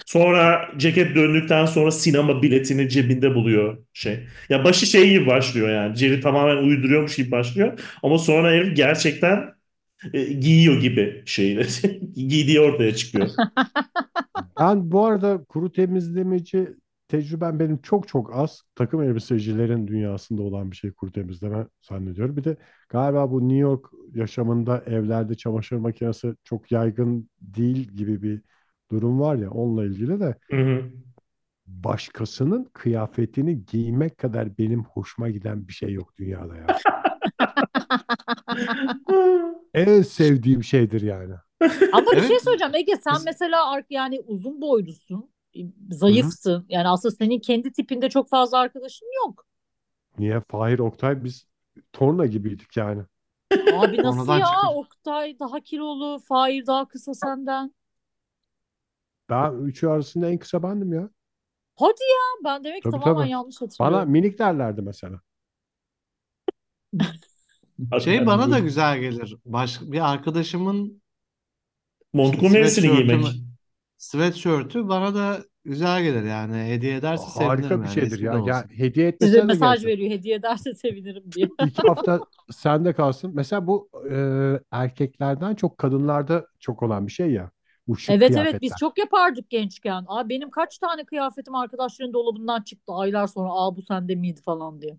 [0.07, 4.21] Sonra ceket döndükten sonra sinema biletini cebinde buluyor şey.
[4.49, 5.97] Ya başı şey gibi başlıyor yani.
[5.97, 7.81] Jerry tamamen uyduruyormuş gibi başlıyor.
[8.03, 9.55] Ama sonra herif gerçekten
[10.13, 12.01] e, giyiyor gibi şeyleri.
[12.29, 13.29] Giydiği ortaya çıkıyor.
[14.61, 16.77] Ben bu arada kuru temizlemeci
[17.13, 18.63] tecrübem benim çok çok az.
[18.75, 22.37] Takım elbisecilerin dünyasında olan bir şey kuru temizleme zannediyorum.
[22.37, 22.57] Bir de
[22.89, 28.43] galiba bu New York yaşamında evlerde çamaşır makinesi çok yaygın değil gibi bir
[28.91, 30.85] durum var ya onunla ilgili de Hı hı.
[31.67, 36.67] başkasının kıyafetini giymek kadar benim hoşuma giden bir şey yok dünyada ya.
[39.75, 41.35] En sevdiğim şeydir yani.
[41.93, 42.23] Ama bir Evet.
[42.23, 45.32] şey söyleyeceğim Ege sen mesela yani uzun boylusun.
[45.91, 46.67] Zayıfsın.
[46.69, 49.47] Yani aslında senin kendi tipinde çok fazla arkadaşın yok.
[50.19, 50.41] Niye?
[50.49, 51.47] Fahir Oktay biz
[51.93, 53.03] torna gibiydik yani.
[53.53, 54.47] Abi nasıl ya?
[54.47, 54.75] çıkıyor.
[54.75, 57.75] Oktay daha kilolu, Fahir daha kısa senden.
[59.31, 61.11] Ben üçü arasında en kısa bendim ya.
[61.77, 63.31] Hadi ya ben demek ki Tabii, tamamen tabii.
[63.31, 64.11] yanlış Bana hatırlıyorum.
[64.11, 65.21] minik derlerdi mesela.
[68.05, 69.37] şey bana da güzel gelir.
[69.45, 71.03] Baş, bir arkadaşımın
[72.13, 73.52] Montgomery'sini Sweatshirt'ü giymek.
[74.03, 76.57] Sweatshirt'ü bana da güzel gelir yani.
[76.65, 77.89] Hediye ederse sevinirim Harika bir yani.
[77.89, 78.39] şeydir ya.
[78.39, 79.87] Ya hediye Size etmesine de mesaj yok.
[79.87, 81.49] veriyor hediye ederse sevinirim diye.
[81.61, 83.31] İki hafta sende kalsın.
[83.35, 84.17] Mesela bu e,
[84.71, 87.51] erkeklerden çok kadınlarda çok olan bir şey ya.
[87.89, 88.77] Bu şık Evet evet biz kıyafetler.
[88.77, 90.05] çok yapardık gençken.
[90.09, 93.51] Aa, benim kaç tane kıyafetim arkadaşların dolabından çıktı aylar sonra.
[93.53, 94.99] Aa bu sende miydi falan diye.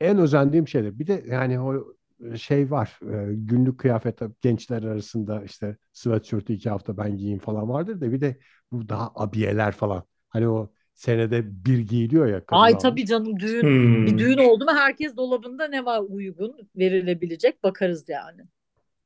[0.00, 0.98] En özendiğim şeyler.
[0.98, 1.94] Bir de yani o
[2.38, 2.98] şey var.
[3.30, 8.20] e, günlük kıyafet gençler arasında işte sweatshirt'ü iki hafta ben giyeyim falan vardır da bir
[8.20, 8.38] de
[8.72, 10.04] bu daha abiyeler falan.
[10.28, 12.82] Hani o senede bir giyiliyor ya kadın Ay almış.
[12.82, 13.62] tabii canım düğün.
[13.62, 14.06] Hmm.
[14.06, 18.42] Bir düğün oldu mu herkes dolabında ne var uygun verilebilecek bakarız yani.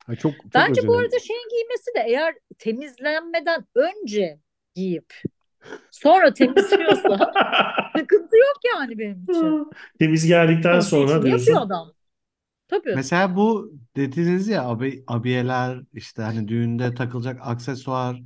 [0.07, 0.99] Ha, çok çok Bence bu özenirim.
[0.99, 4.39] arada şeyin giymesi de eğer temizlenmeden önce
[4.75, 5.13] giyip
[5.91, 7.17] sonra temizliyorsa
[7.97, 9.59] sıkıntı yok yani benim için.
[9.99, 11.53] Temiz geldikten Onun sonra diyorsun.
[11.53, 11.93] yapıyor adam.
[12.67, 12.95] Tabii.
[12.95, 18.21] Mesela bu dediğiniz ya abi, abiyeler işte hani düğünde takılacak aksesuar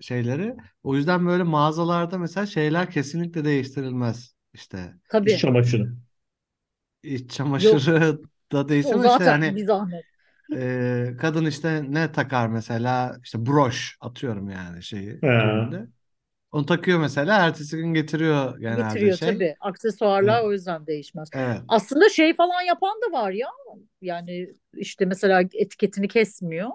[0.00, 0.56] şeyleri.
[0.82, 4.34] O yüzden böyle mağazalarda mesela şeyler kesinlikle değiştirilmez.
[4.54, 5.38] İşte İç Tabii.
[5.38, 5.96] çamaşırı.
[7.02, 8.20] iç çamaşırı
[8.52, 9.10] da O değiştirmez.
[9.12, 10.04] İşte zaten hani bir zahmet.
[10.54, 15.28] e, kadın işte ne takar mesela işte broş atıyorum yani şeyi Ha.
[15.38, 15.88] düğünde.
[16.52, 19.38] Onu takıyor mesela ertesi gün getiriyor genelde Getiriyor şey.
[19.38, 19.54] tabii.
[19.60, 20.44] Aksesuarlar Evet.
[20.44, 21.30] o yüzden değişmez.
[21.32, 21.62] Evet.
[21.68, 23.48] Aslında şey falan yapan da var ya.
[24.02, 26.68] Yani işte mesela etiketini kesmiyor.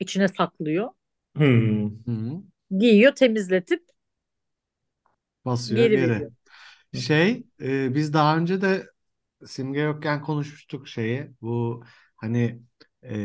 [0.00, 0.90] içine saklıyor.
[1.36, 2.44] Hmm.
[2.78, 3.84] Giyiyor, temizletip
[5.44, 6.28] Basıyor geri geri.
[6.32, 6.32] veriyor.
[6.94, 8.86] Şey, e, biz daha önce de
[9.46, 11.30] Simge yokken konuşmuştuk şeyi.
[11.42, 11.84] Bu
[12.16, 12.62] hani
[13.04, 13.16] e,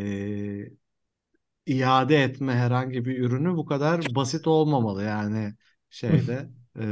[1.66, 5.56] iade etme herhangi bir ürünü bu kadar basit olmamalı yani
[5.90, 6.50] şeyde.
[6.80, 6.86] e,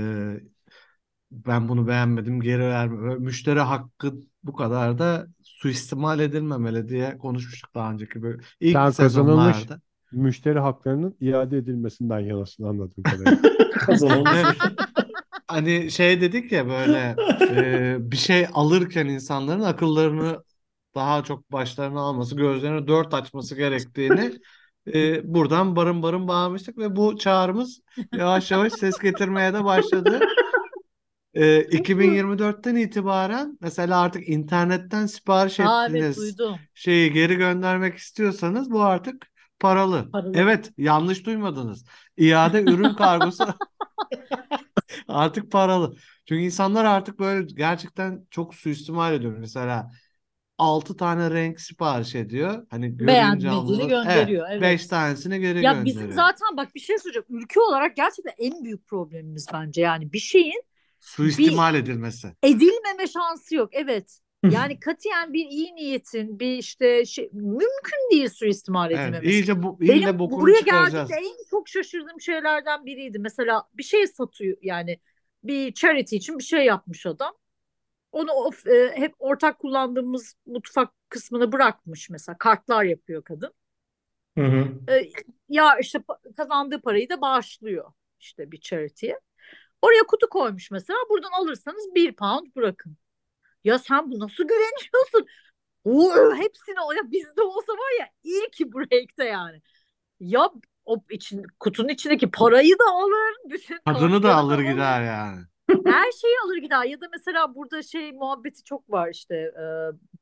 [1.31, 3.15] ben bunu beğenmedim geri verme.
[3.15, 9.57] Müşteri hakkı bu kadar da suistimal edilmemeli diye konuşmuştuk daha önceki böyle ilk Sen kazanılmış
[9.57, 9.81] sezonlarda.
[10.11, 13.37] müşteri haklarının iade edilmesinden yanasın anladığım kadarıyla.
[13.71, 14.57] Kazanılmış.
[15.47, 17.15] Hani şey dedik ya böyle
[17.51, 20.43] e, bir şey alırken insanların akıllarını
[20.95, 24.33] daha çok başlarına alması, gözlerini dört açması gerektiğini
[24.93, 27.81] e, buradan barın barın bağlamıştık ve bu çağrımız
[28.13, 30.19] yavaş yavaş ses getirmeye de başladı.
[31.33, 36.59] E, 2024'ten itibaren mesela artık internetten sipariş Aa evet ettiğiniz duydum.
[36.73, 39.27] şeyi geri göndermek istiyorsanız bu artık
[39.59, 40.11] paralı.
[40.11, 40.31] Paralı.
[40.37, 41.85] Evet, yanlış duymadınız.
[42.17, 43.43] İade ürün kargosu
[45.07, 45.95] artık paralı.
[46.25, 49.37] Çünkü insanlar artık böyle gerçekten çok suistimal ediyor.
[49.37, 49.91] Mesela
[50.57, 52.67] 6 tane renk sipariş ediyor.
[52.69, 53.87] Hani görünce anladınız.
[53.87, 54.45] gönderiyor.
[54.51, 54.61] Evet, Evet.
[54.61, 56.15] 5 tanesini geri Ya bizim gönderiyor.
[56.15, 57.25] zaten bak bir şey söyleyeceğim.
[57.29, 59.81] Ülke olarak gerçekten en büyük problemimiz bence.
[59.81, 60.63] Yani bir şeyin
[60.99, 62.27] Suistimal edilmesi.
[62.43, 63.69] edilmeme şansı yok.
[63.71, 64.19] Evet.
[64.49, 69.31] Yani katiyen bir iyi niyetin bir işte şey mümkün değil suistimal Evet, edilmemesi.
[69.31, 73.19] iyice bu Benim ille bokunu buraya geldiğimde en çok şaşırdığım şeylerden biriydi.
[73.19, 74.99] Mesela bir şey satıyor yani
[75.43, 77.33] bir charity için bir şey yapmış adam.
[78.11, 82.37] Onu of, e, hep ortak kullandığımız mutfak kısmını bırakmış mesela.
[82.37, 83.53] Kartlar yapıyor kadın.
[84.37, 84.91] Hı hı.
[84.91, 85.09] E,
[85.49, 85.99] ya işte
[86.37, 89.19] kazandığı parayı da bağışlıyor işte bir charity'ye.
[89.81, 90.99] Oraya kutu koymuş mesela.
[91.09, 92.97] Buradan alırsanız bir pound bırakın.
[93.63, 95.27] Ya sen bu nasıl güveniyorsun?
[95.83, 99.61] O hepsini o ya bizde olsa var ya ilk break'te yani.
[100.19, 100.49] Ya
[100.85, 105.45] o için kutunun içindeki parayı da alır, bütün Tadını da kartları alır gider yani.
[105.85, 106.83] Her şeyi alır gider.
[106.83, 109.63] Ya da mesela burada şey muhabbeti çok var işte e,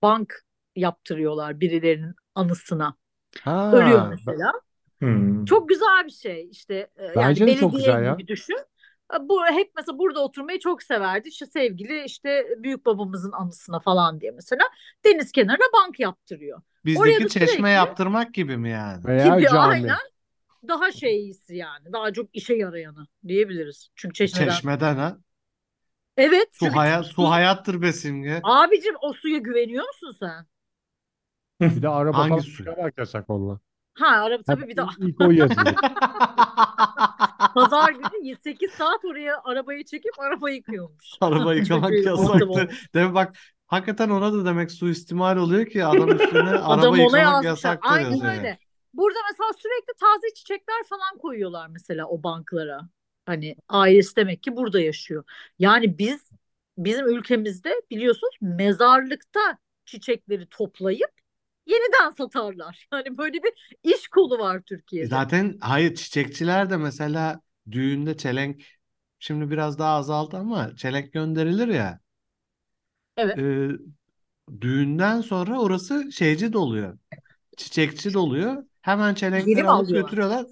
[0.01, 0.33] bank
[0.75, 2.95] yaptırıyorlar birilerinin anısına.
[3.41, 4.51] Ha, Ölüyor mesela.
[4.99, 5.45] Hmm.
[5.45, 8.13] Çok güzel bir şey işte e, yani Bence de çok güzel ya.
[8.13, 8.57] gibi düşün.
[9.13, 11.27] E, Bu hep mesela burada oturmayı çok severdi.
[11.29, 14.63] İşte sevgili işte büyük babamızın anısına falan diye mesela
[15.05, 16.61] deniz kenarına bank yaptırıyor.
[16.97, 19.05] Oraya Bizdeki da çeşme sürekli- yaptırmak gibi mi yani?
[19.05, 19.59] Veya Gibi cami.
[19.59, 19.97] aynen
[20.67, 23.89] daha şeyisi yani daha çok işe yarayanı diyebiliriz.
[23.95, 24.49] Çünkü çeşmeden.
[24.51, 25.17] Çeşmeden ha.
[26.17, 28.39] Evet Su, çünkü hayat, su hayattır be Simge.
[28.43, 30.45] abicim o suya güveniyor musun sen?
[31.61, 32.57] Bir de araba Hangi falan su?
[32.57, 33.59] çıkarmak yasak onunla.
[33.93, 35.75] Ha araba tabii bir de ilk o yazıyor.
[37.53, 41.05] pazar günü 8 saat oraya arabayı çekip araba yıkıyormuş.
[41.21, 42.47] Araba yıkamak Çünkü ortam yasaktır.
[42.47, 42.93] olmuş.
[42.93, 43.13] Değil mi?
[43.15, 43.35] Bak
[43.67, 47.49] hakikaten ona da demek suistimal oluyor ki adam üstüne araba Adam ona yıkamak yazmışlar.
[47.49, 48.33] yasaktır Aynen yazıyor.
[48.33, 48.59] öyle.
[48.93, 52.81] Burada mesela sürekli taze çiçekler falan koyuyorlar mesela o banklara.
[53.25, 55.23] Hani ailesi demek ki burada yaşıyor.
[55.59, 56.31] Yani biz
[56.77, 61.11] bizim ülkemizde biliyorsunuz mezarlıkta çiçekleri toplayıp
[61.65, 62.87] yeniden satarlar.
[62.93, 65.09] Yani böyle bir iş kolu var Türkiye'de.
[65.09, 68.63] Zaten hayır çiçekçiler de mesela düğünde çelenk
[69.19, 71.99] şimdi biraz daha azaldı ama çelenk gönderilir ya.
[73.17, 73.37] Evet.
[73.37, 73.69] Ee,
[74.61, 76.97] düğünden sonra orası şeyci doluyor.
[77.57, 78.63] Çiçekçi doluyor.
[78.81, 80.09] Hemen çelenkleri alıp alıyorlar?
[80.09, 80.45] götürüyorlar.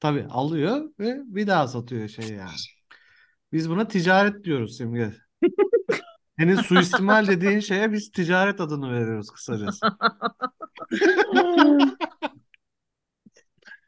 [0.00, 2.50] Tabii alıyor ve bir daha satıyor şey yani.
[3.52, 5.12] Biz buna ticaret diyoruz Simge.
[6.38, 9.86] Senin suistimal dediğin şeye biz ticaret adını veriyoruz kısacası.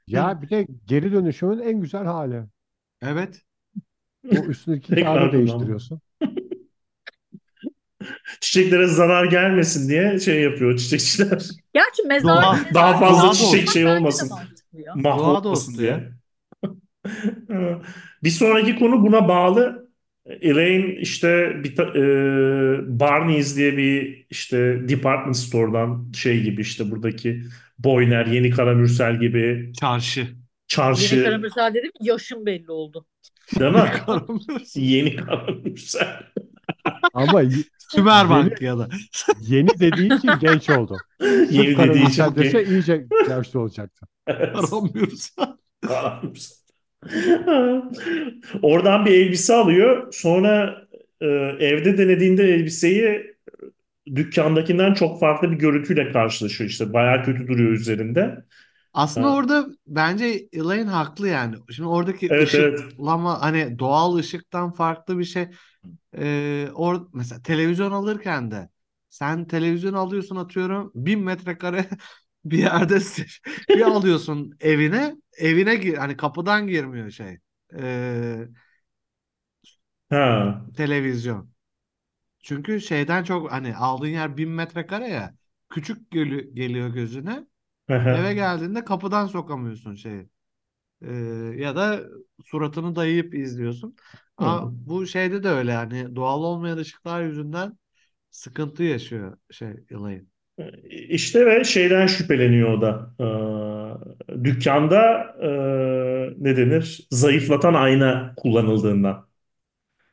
[0.06, 2.42] Ya bir de geri dönüşümün en güzel hali.
[3.02, 3.42] Evet.
[4.32, 5.32] O üstündeki Tekrar kağıdı kullanma.
[5.38, 6.00] değiştiriyorsun.
[8.40, 11.42] Çiçeklere zarar gelmesin diye şey yapıyor çiçekçiler.
[11.74, 13.72] Gerçi mezar, Doğa- mezar- Daha fazla Doğa da çiçek olsun.
[13.72, 14.30] şey olmasın.
[14.78, 14.94] Ya.
[15.04, 15.42] Doğa
[15.78, 16.12] diye.
[18.24, 19.88] Bir sonraki konu buna bağlı.
[20.40, 27.42] Elaine işte bir ta- e, Barney's diye bir işte department store'dan şey gibi işte buradaki
[27.78, 30.20] Boyner, Yeni Karamürsel gibi Çarşı.
[30.20, 30.28] Yeni
[30.68, 33.06] çarşı karamürsel dedim yaşım belli oldu.
[33.60, 33.90] değil mi?
[34.74, 36.22] Yeni Karamürsel.
[37.14, 37.42] Ama
[37.78, 38.88] Sümerbank ya da.
[39.40, 40.96] yeni dediği için genç oldu.
[41.50, 44.06] Yeni dediği için dese iyice yaşlı olacaktı.
[44.26, 44.56] Evet.
[44.56, 45.46] Karamürsel.
[45.86, 46.58] Karamürsel.
[48.62, 50.12] Oradan bir elbise alıyor.
[50.12, 50.82] Sonra
[51.20, 51.26] e,
[51.60, 53.36] evde denediğinde elbiseyi
[54.14, 56.92] dükkandakinden çok farklı bir görüntüyle karşılaşıyor işte.
[56.92, 58.44] Bayağı kötü duruyor üzerinde.
[58.92, 59.34] Aslında Ha.
[59.34, 61.56] orada bence Elaine haklı yani.
[61.70, 62.78] Şimdi oradaki Evet, evet.
[62.80, 65.48] ışıklama hani doğal ışıktan farklı bir şey.
[66.18, 68.70] Ee, or mesela televizyon alırken de
[69.10, 71.88] sen televizyon alıyorsun atıyorum bin metrekare
[72.44, 73.00] bir yerde
[73.74, 77.38] bir alıyorsun evine evine gir hani kapıdan girmiyor şey
[77.78, 78.48] ee,
[80.10, 80.64] Ha.
[80.74, 81.50] televizyon.
[82.40, 85.34] Çünkü şeyden çok hani aldığın yer bin metrekare ya
[85.70, 87.46] küçük gel- geliyor gözüne.
[88.10, 90.28] Eve geldiğinde kapıdan sokamıyorsun şeyi.
[91.58, 92.04] Ya da
[92.44, 93.96] suratını dayayıp izliyorsun.
[94.38, 94.72] Ama Hı.
[94.86, 97.78] bu şeyde de öyle yani doğal olmayan ışıklar yüzünden
[98.30, 100.26] sıkıntı yaşıyor şey Elaine.
[101.08, 103.10] İşte ve şeyden şüpheleniyor o da.
[103.20, 105.00] Ee, dükkanda
[105.42, 105.48] e,
[106.38, 107.06] ne denir?
[107.10, 109.28] Zayıflatan ayna kullanıldığından.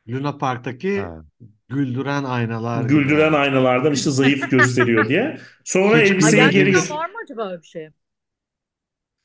[0.08, 1.26] Luna Park'taki Ha.
[1.70, 3.34] güldüren aynalar gibi Güldüren yani.
[3.34, 5.38] aynalardan işte zayıf gösteriyor diye.
[5.64, 7.90] Sonra Hiç Ha, elbiseyi geri var mı acaba öyle bir şey?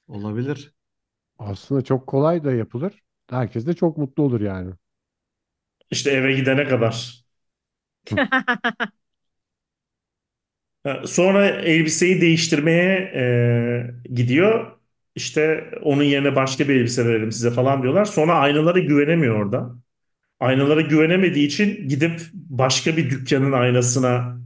[0.09, 0.75] Olabilir.
[1.39, 3.03] Aslında çok kolay da yapılır.
[3.31, 4.75] Herkes de çok mutlu olur yani.
[5.91, 7.25] İşte eve gidene kadar.
[10.85, 14.73] Ha, Sonra elbiseyi değiştirmeye e, gidiyor.
[15.15, 18.05] İşte onun yerine başka bir elbise verelim size falan diyorlar.
[18.05, 19.75] Sonra aynalara güvenemiyor orada.
[20.41, 24.41] Aynalara güvenemediği için gidip başka bir dükkanın aynasına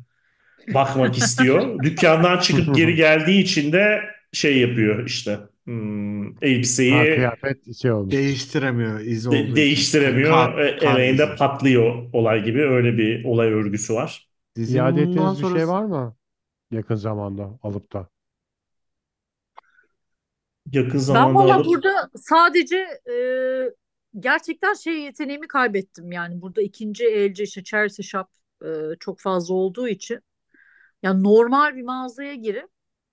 [0.68, 1.80] bakmak istiyor.
[1.83, 4.02] Dükkandan çıkıp geri geldiği için de
[4.33, 5.38] şey yapıyor işte.
[5.64, 8.12] Hmm, Ha, elbiseyi kıyafet şey olmuş.
[8.14, 9.57] Değiştiremiyor iz de- olduğu için.
[9.57, 10.31] değiştiremiyor.
[10.31, 11.37] Kar- kar Eleğinde izi.
[11.37, 12.62] patlıyor olay gibi.
[12.62, 14.29] Öyle bir olay örgüsü var.
[14.57, 16.16] İade bundan ettiğiniz bir şey sonrası- var mı?
[16.70, 18.09] Yakın zamanda alıp da.
[20.72, 22.77] Yakın Ben zamanda valla alıp burada sadece
[23.11, 23.16] e,
[24.20, 28.27] gerçekten şey yeteneğimi kaybettim yani burada ikinci elci işte charity shop
[28.64, 28.68] e,
[29.00, 30.20] çok fazla olduğu için
[31.03, 32.68] yani normal bir mağazaya girip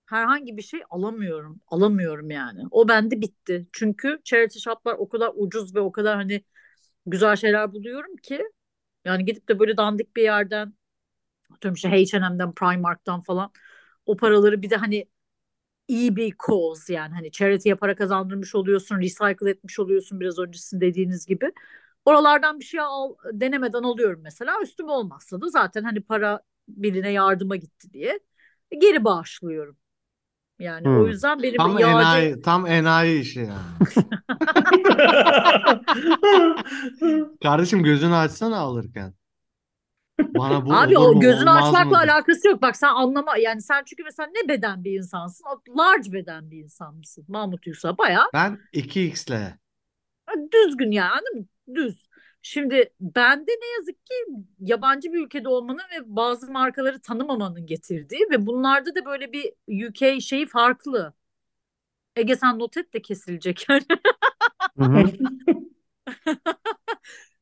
[0.06, 5.74] herhangi bir şey alamıyorum alamıyorum yani o bende bitti çünkü charity shoplar o kadar ucuz
[5.74, 6.44] ve o kadar hani
[7.06, 8.44] güzel şeyler buluyorum ki
[9.04, 10.74] yani gidip de böyle dandik bir yerden
[11.54, 13.52] atıyorum işte H&M'den Primark'tan falan
[14.06, 15.06] o paraları bir de hani
[15.88, 21.26] iyi bir cause yani hani charity'ye para kazandırmış oluyorsun, recycle etmiş oluyorsun biraz öncesinde dediğiniz
[21.26, 21.52] gibi.
[22.04, 24.62] Oralardan bir şey al, denemeden alıyorum mesela.
[24.62, 28.20] Üstüme olmazsa da zaten hani para birine yardıma gitti diye
[28.80, 29.76] geri bağışlıyorum.
[30.58, 31.06] Yani o Hmm.
[31.06, 33.58] yüzden benim Tam iade enayi, tam enayi işi yani.
[37.42, 39.14] Kardeşim gözünü açsana alırken.
[40.20, 41.98] Bana bu Abi o mu, gözünü açmakla mı?
[41.98, 42.62] alakası yok.
[42.62, 45.44] Bak sen anlama yani sen çünkü mesela ne beden bir insansın?
[45.46, 47.24] O Large beden bir insan mısın?
[47.28, 49.58] Mahmut Yüksel bayağı Ben 2x'le.
[50.52, 51.46] düzgün yani anladın mı?
[51.74, 52.06] Düz.
[52.42, 54.14] Şimdi bende ne yazık ki
[54.60, 59.52] yabancı bir ülkede olmanın ve bazı markaları tanımamanın getirdiği ve bunlarda da böyle bir
[59.88, 61.14] UK şeyi farklı.
[62.16, 63.82] Ege sen not et de kesilecek yani.
[64.78, 65.04] Hı hı.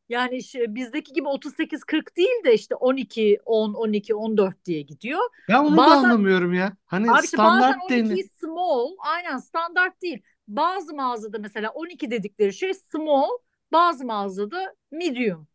[0.08, 5.20] Yani işte bizdeki gibi 38-40 değil de işte 12, 10, 12, 14 diye gidiyor.
[5.48, 6.76] Ben onu da Bazen- anlamıyorum ya.
[6.86, 8.22] Hani Abi işte bazen standart 12 deni.
[8.40, 10.22] small, aynen standart değil.
[10.48, 13.28] Bazı mağazada mesela 12 dedikleri şey small,
[13.72, 15.46] bazı mağazada medium.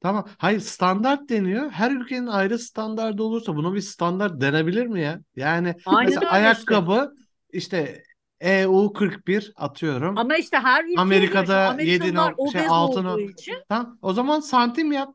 [0.00, 0.28] Tamam.
[0.38, 1.70] Hayır standart deniyor.
[1.70, 5.20] Her ülkenin ayrı standardı olursa buna bir standart denebilir mi ya?
[5.36, 6.36] Yani Aynen mesela öyle işte.
[6.36, 7.14] ayakkabı
[7.52, 8.02] işte
[8.40, 10.18] EU 41 atıyorum.
[10.18, 13.98] Ama işte her ülke Amerika'da nok- şey, altını- için Tamam.
[14.02, 15.14] O zaman santim yap.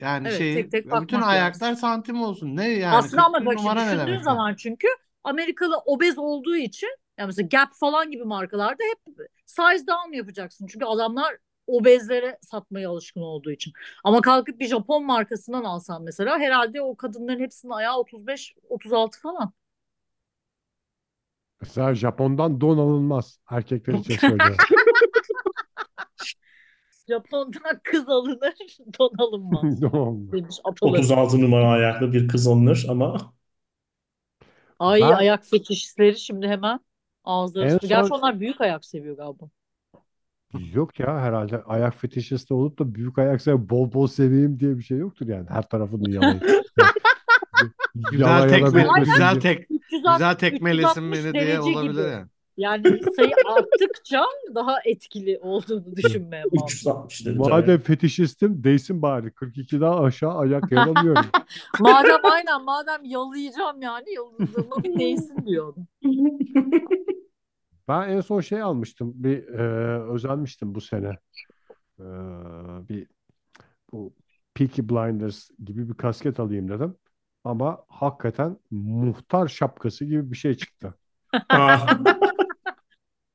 [0.00, 1.80] Yani Evet, şeyi tek tek bütün ayaklar lazım.
[1.80, 2.56] santim olsun.
[2.56, 2.96] Ne yani?
[2.96, 4.88] aslında ama 41 bak şimdi düşündüğün zaman çünkü
[5.24, 6.88] Amerikalı obez olduğu için
[7.18, 9.16] yani mesela Gap falan gibi markalarda hep
[9.46, 10.66] size down yapacaksın.
[10.66, 13.72] Çünkü adamlar obezlere satmaya alışkın olduğu için.
[14.04, 19.52] Ama kalkıp bir Japon markasından alsan mesela herhalde o kadınların hepsinin ayağı 35 36 falan.
[21.60, 23.40] Mesela Japon'dan don alınmaz.
[23.50, 24.56] Erkekler için söylüyorum.
[27.08, 28.54] Japon'dan kız alınır,
[28.98, 30.32] don alınmaz Don alınmaz.
[30.32, 31.00] demiş ataları.
[31.00, 33.32] 36 numara ayaklı bir kız alınır ama
[34.78, 36.80] Ay Ben- ayak fetişistleri şimdi hemen
[37.28, 37.86] ağızları En sıkı.
[37.86, 39.44] Gerçi son- onlar büyük ayak seviyor galiba.
[40.72, 44.82] Yok ya herhalde ayak fetişisti olup da büyük ayak sev bol bol seveyim diye bir
[44.82, 45.46] şey yoktur yani.
[45.50, 46.42] Her tarafını yalayıp.
[48.10, 52.00] Güzel Yala yala tekme, güzel tek, 360 güzel tekmelesin 360 beni diye derece olabilir gibi.
[52.12, 52.26] yani.
[52.58, 56.64] Yani sayı arttıkça daha etkili olduğunu düşünmeye bağlı.
[56.64, 57.38] 360 derece.
[57.38, 59.26] Madem fetişistim değsin bari.
[59.28, 61.26] 42'den aşağı ayak yalamıyorum.
[61.80, 65.72] Madem aynen madem yalayacağım yani yaladığıma bir değsin diyor.
[65.72, 65.86] adam.
[67.88, 69.12] Ben en son şey almıştım.
[69.14, 69.62] Bir e,
[70.12, 71.18] özenmiştim bu sene.
[72.00, 72.04] E,
[72.88, 73.06] bir
[73.92, 74.14] bu
[74.54, 76.96] Peaky Blinders gibi bir kasket alayım dedim.
[77.44, 80.94] Ama hakikaten muhtar şapkası gibi bir şey çıktı.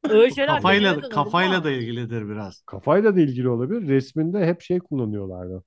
[0.10, 1.64] Öyle şeyler Kafayla dönelim kafayla ama.
[1.64, 2.62] da ilgilidir biraz.
[2.62, 3.88] Kafayla da ilgili olabilir.
[3.88, 5.64] Resminde hep şey kullanıyorlardı.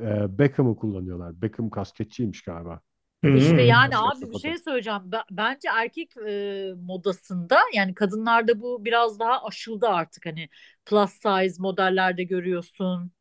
[0.00, 1.42] E, Beckham'ı kullanıyorlar.
[1.42, 2.80] Beckham kasketçiymiş galiba.
[3.34, 3.66] İşte Hmm.
[3.66, 5.00] yani abi bir şey söyleyeceğim.
[5.04, 10.26] Ben- Bence erkek e, modasında yani kadınlarda bu biraz daha aşıldı artık.
[10.26, 10.48] Hani
[10.84, 13.12] plus size modellerde görüyorsun.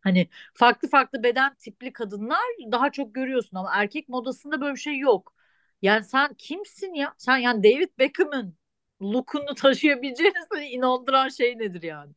[0.00, 2.40] Hani farklı farklı beden tipli kadınlar
[2.72, 5.34] daha çok görüyorsun ama erkek modasında böyle bir şey yok.
[5.82, 7.14] Yani sen kimsin ya?
[7.18, 8.58] Sen yani David Beckham'ın
[9.02, 12.12] look'unu taşıyabileceğini seni inandıran şey nedir yani?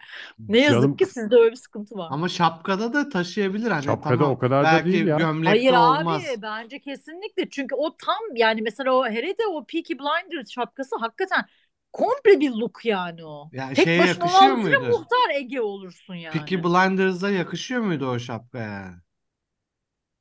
[0.49, 2.13] Ne yazık Canım, ki sizde öyle bir sıkıntı var.
[2.13, 4.29] Ama şapkada da taşıyabilir hani Şapkada tamam.
[4.29, 5.17] o kadar da Belki değil ya.
[5.17, 6.37] gömlekte Hayır olmaz.
[6.37, 11.45] abi bence kesinlikle çünkü o tam yani mesela o Herede o Peaky Blinders şapkası hakikaten
[11.93, 13.51] komple bir look yani o.
[13.51, 14.85] Ya Tek şeye başına yakışıyor olan muydu?
[14.89, 16.41] muhtar Ege olursun yani.
[16.41, 18.95] Peaky Blinders'a yakışıyor muydu o şapka yani?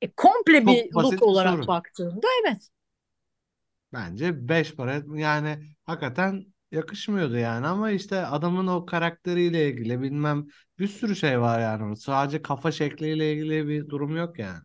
[0.03, 1.69] E, komple Çok bir basit look bir olarak soru.
[1.69, 2.69] baktığında evet.
[3.93, 10.47] Bence beş para et- yani hakikaten yakışmıyordu yani ama işte adamın o karakteriyle ilgili bilmem
[10.79, 11.97] bir sürü şey var yani.
[11.97, 14.61] Sadece kafa şekliyle ilgili bir durum yok yani.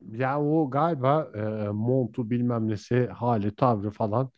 [0.00, 4.30] Ya o galiba e, montu bilmem nesi hali tavrı falan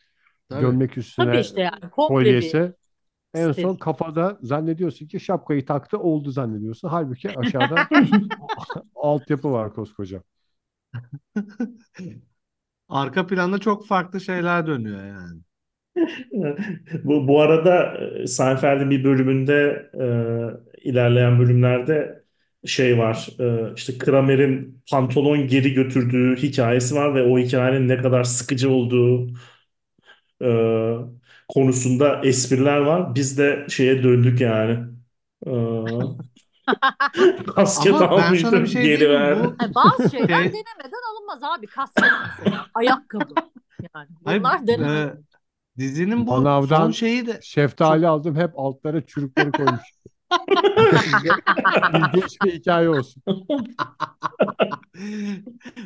[0.49, 0.75] Tabii.
[0.75, 2.73] gömlek üstüne Tabii işte yani komple bir kolyesi
[3.35, 3.53] en stil.
[3.53, 6.89] son kafada zannediyorsun ki şapkayı taktı oldu zannediyorsun.
[6.89, 7.89] Halbuki aşağıda
[8.95, 10.23] altyapı var koskoca.
[12.89, 15.41] Arka planda çok farklı şeyler dönüyor yani.
[17.03, 19.53] Bu, bu arada e, Seinfeld'in bir bölümünde
[20.83, 22.23] e, ilerleyen bölümlerde
[22.65, 23.27] şey var.
[23.39, 29.27] E, işte Kramer'in pantolon geri götürdüğü hikayesi var ve o hikayenin ne kadar sıkıcı olduğu
[30.41, 30.47] e,
[31.47, 33.15] konusunda espriler var.
[33.15, 34.79] Biz de şeye döndük yani.
[35.47, 35.51] E,
[37.55, 39.27] kasket Ama ben sana almıştım bir şey geri diyeyim mi?
[39.27, 39.55] verdim.
[39.59, 41.67] Bu Yani bazı şeyler Şey- denemeden alınmaz abi.
[41.67, 42.03] Kasket
[42.39, 42.65] mesela.
[42.73, 43.33] Ayakkabı.
[43.95, 45.07] Yani Hayır, bunlar denemeden.
[45.07, 45.13] e,
[45.77, 49.81] dizinin bu Manavdan son şeyi de Şeftali aldım hep altlara çürükleri koymuş.
[51.93, 53.23] İlginç bir hikaye olsun.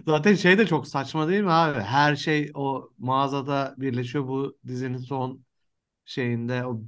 [0.08, 1.80] Zaten şey de çok saçma değil mi abi?
[1.80, 5.44] Her şey o mağazada birleşiyor bu dizinin son
[6.06, 6.82] şeyinde o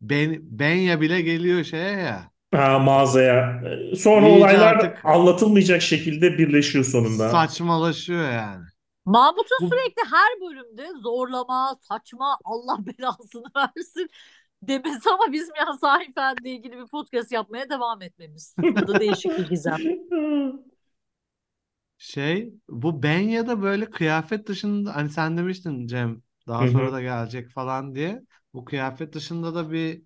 [0.00, 2.30] ben Benya bile geliyor şeye ya.
[2.54, 3.62] Ha, mağazaya.
[3.96, 7.28] Sonra İyice olaylar artık- anlatılmayacak şekilde birleşiyor sonunda.
[7.30, 8.64] Saçmalaşıyor yani.
[9.04, 14.08] Mahmut'un Bu- sürekli her bölümde zorlama, saçma, Allah belasını versin
[14.62, 18.54] demesi ama bizim ya Seinfeld'le ilgili bir podcast yapmaya devam etmemiz.
[18.58, 19.76] Bu da değişik bir gizem.
[21.98, 26.70] Şey bu Benya'da böyle kıyafet dışında hani sen demiştin Cem daha Hı hı.
[26.70, 28.22] sonra da gelecek falan diye.
[28.54, 30.02] Bu kıyafet dışında da bir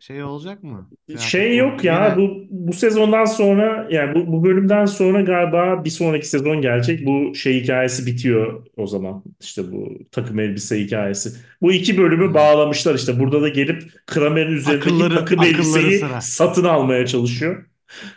[0.00, 0.90] şey olacak mı?
[1.18, 5.90] Şey yok ya yine- bu bu sezondan sonra yani bu, bu bölümden sonra galiba bir
[5.90, 7.06] sonraki sezon gelecek.
[7.06, 9.22] Bu şey hikayesi bitiyor o zaman.
[9.40, 11.30] İşte bu takım elbise hikayesi.
[11.62, 12.34] Bu iki bölümü Hı.
[12.34, 13.20] bağlamışlar işte.
[13.20, 16.20] Burada da gelip Kramer'in üzerindeki Akılları- takım akılları elbiseyi sıra.
[16.20, 17.66] satın almaya çalışıyor.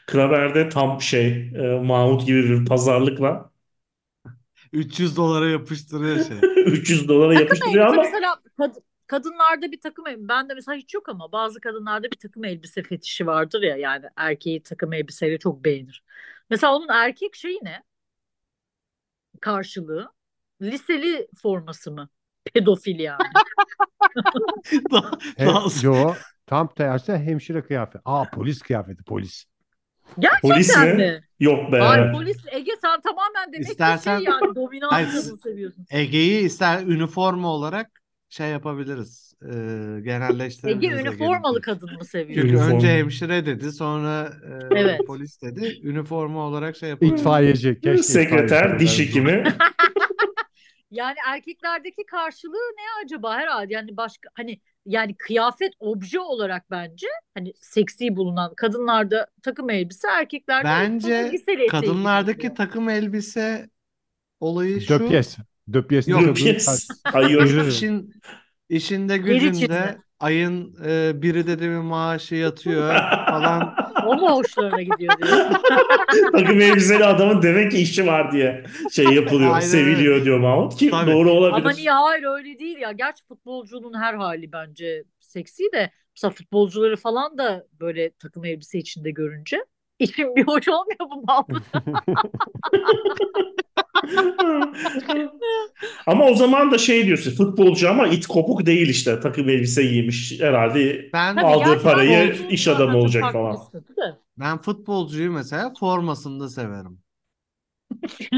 [0.07, 3.49] Kramer de tam şey e, Mahmut gibi bir pazarlıkla
[4.73, 6.37] 300 dolara yapıştırıyor şey.
[6.65, 10.93] 300 dolara Takım yapıştırıyor elbise ama mesela kad- kadınlarda bir takım elbise, bende mesela hiç
[10.93, 15.65] yok ama bazı kadınlarda bir takım elbise fetişi vardır ya yani erkeği takım elbiseyle çok
[15.65, 16.03] beğenir.
[16.49, 17.83] Mesela onun erkek şeyi ne?
[19.41, 20.09] Karşılığı
[20.61, 22.09] liseli forması mı?
[22.53, 23.17] Pedofil yani.
[24.91, 26.13] Daha- daha- yo,
[26.45, 28.01] tam tersi hemşire kıyafeti.
[28.05, 29.45] Aa polis kıyafeti polis.
[30.41, 30.95] polis Gerçekten mi?
[31.03, 31.23] mi?
[31.39, 31.81] Yok be.
[31.81, 35.85] Ay polis Ege sen tamamen demek İstersen- ki şey yani dominant Hayır, kadın seviyorsun.
[35.89, 39.33] Ege'yi ister üniforma olarak şey yapabiliriz.
[39.41, 39.47] E,
[40.01, 42.41] genelleştirebiliriz Ege üniformalı kadın mı seviyor?
[42.41, 42.75] Çünkü Üniforma.
[42.75, 44.33] önce hemşire dedi sonra
[44.73, 45.01] e, Evet.
[45.07, 45.79] polis dedi.
[45.83, 47.19] Üniforma olarak şey yapabiliriz.
[47.21, 47.81] İtfaiyeci.
[47.81, 49.43] Keşke Sekreter, itfaiyeci diş hekimi.
[50.91, 57.53] Yani erkeklerdeki karşılığı ne acaba herhalde yani başka hani yani kıyafet obje olarak bence hani
[57.61, 63.69] seksi bulunan kadınlarda takım elbise erkeklerde Bence eteği kadınlardaki takım elbise
[64.39, 64.99] olayı şu.
[64.99, 65.37] Döpyes.
[65.73, 66.07] Döpyes.
[67.13, 67.47] Ay yok.
[67.49, 67.69] Yürü.
[67.69, 68.13] İşin
[68.69, 72.93] işinde gücünde ayın e, biri dedemin maaşı yatıyor
[73.25, 73.75] falan.
[74.05, 75.57] O mu hoşlarına gidiyor diyorsun?
[76.31, 80.89] Takım elbiseli adamın demek ki işi var diye şey yapılıyor, Aynen seviliyor diyor Mahmut ki
[80.89, 81.11] Tabii.
[81.11, 81.75] doğru Ama olabilir.
[81.77, 82.91] niye hayır öyle değil ya.
[82.91, 89.11] Gerçi futbolcunun her hali bence seksi de mesela futbolcuları falan da böyle takım elbise içinde
[89.11, 89.65] görünce
[89.99, 91.63] işin bir hoş olmuyor bu Mahmut.
[96.07, 100.41] Ama o zaman da şey diyorsun futbolcu ama it kopuk değil işte takım elbise giymiş
[100.41, 103.57] herhalde Ben aldığı gerçi parayı iş adamı olacak falan.
[104.39, 106.99] ben futbolcuyu mesela formasında severim.
[108.33, 108.37] Ee,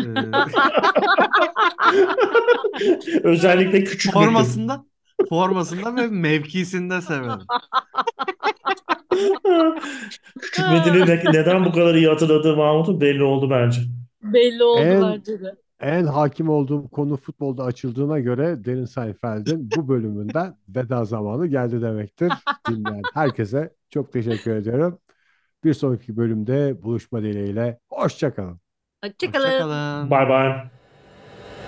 [3.24, 4.86] Özellikle küçük formasında
[5.30, 7.40] formasında ve mevkisinde severim.
[10.42, 13.82] Küçük Metin'i ne- neden bu kadar iyi hatırladığı Mahmut'un belli oldu bence.
[14.24, 15.56] Belli oldu En- bence de.
[15.80, 22.34] En hakim olduğum konu futbolda açıldığına göre Derin Seinfeld'in bu bölümünden veda zamanı geldi demektir.
[22.70, 25.00] Dinleyen herkese çok teşekkür ediyorum.
[25.64, 27.80] Bir sonraki bölümde buluşma dileğiyle.
[27.90, 28.60] Hoşçakalın.
[29.04, 29.46] Hoşçakalın.
[29.46, 30.12] Hoşçakalın.
[30.12, 30.70] Bye bye.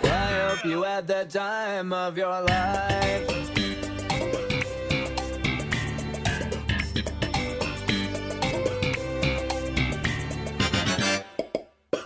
[0.04, 3.61] I hope you had the time of your life.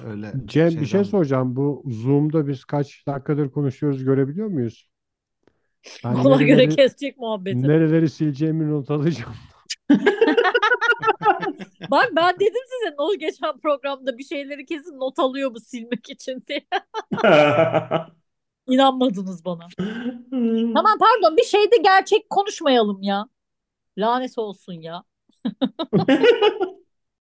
[0.05, 1.55] Öyle Cem bir şey şeyden- soracağım.
[1.55, 4.89] Bu Zoom'da biz kaç dakikadır konuşuyoruz görebiliyor muyuz?
[6.03, 7.61] Ben Ona göre nereleri, kesecek muhabbeti.
[7.67, 9.33] nereleri sileceğimi not alacağım.
[11.91, 16.43] Bak ben dedim size o geçen programda bir şeyleri kesin not alıyor bu silmek için
[16.47, 16.65] diye.
[18.67, 19.67] İnanmadınız bana.
[20.73, 23.25] Tamam pardon bir şeyde gerçek konuşmayalım ya.
[23.97, 25.03] Lanet olsun ya.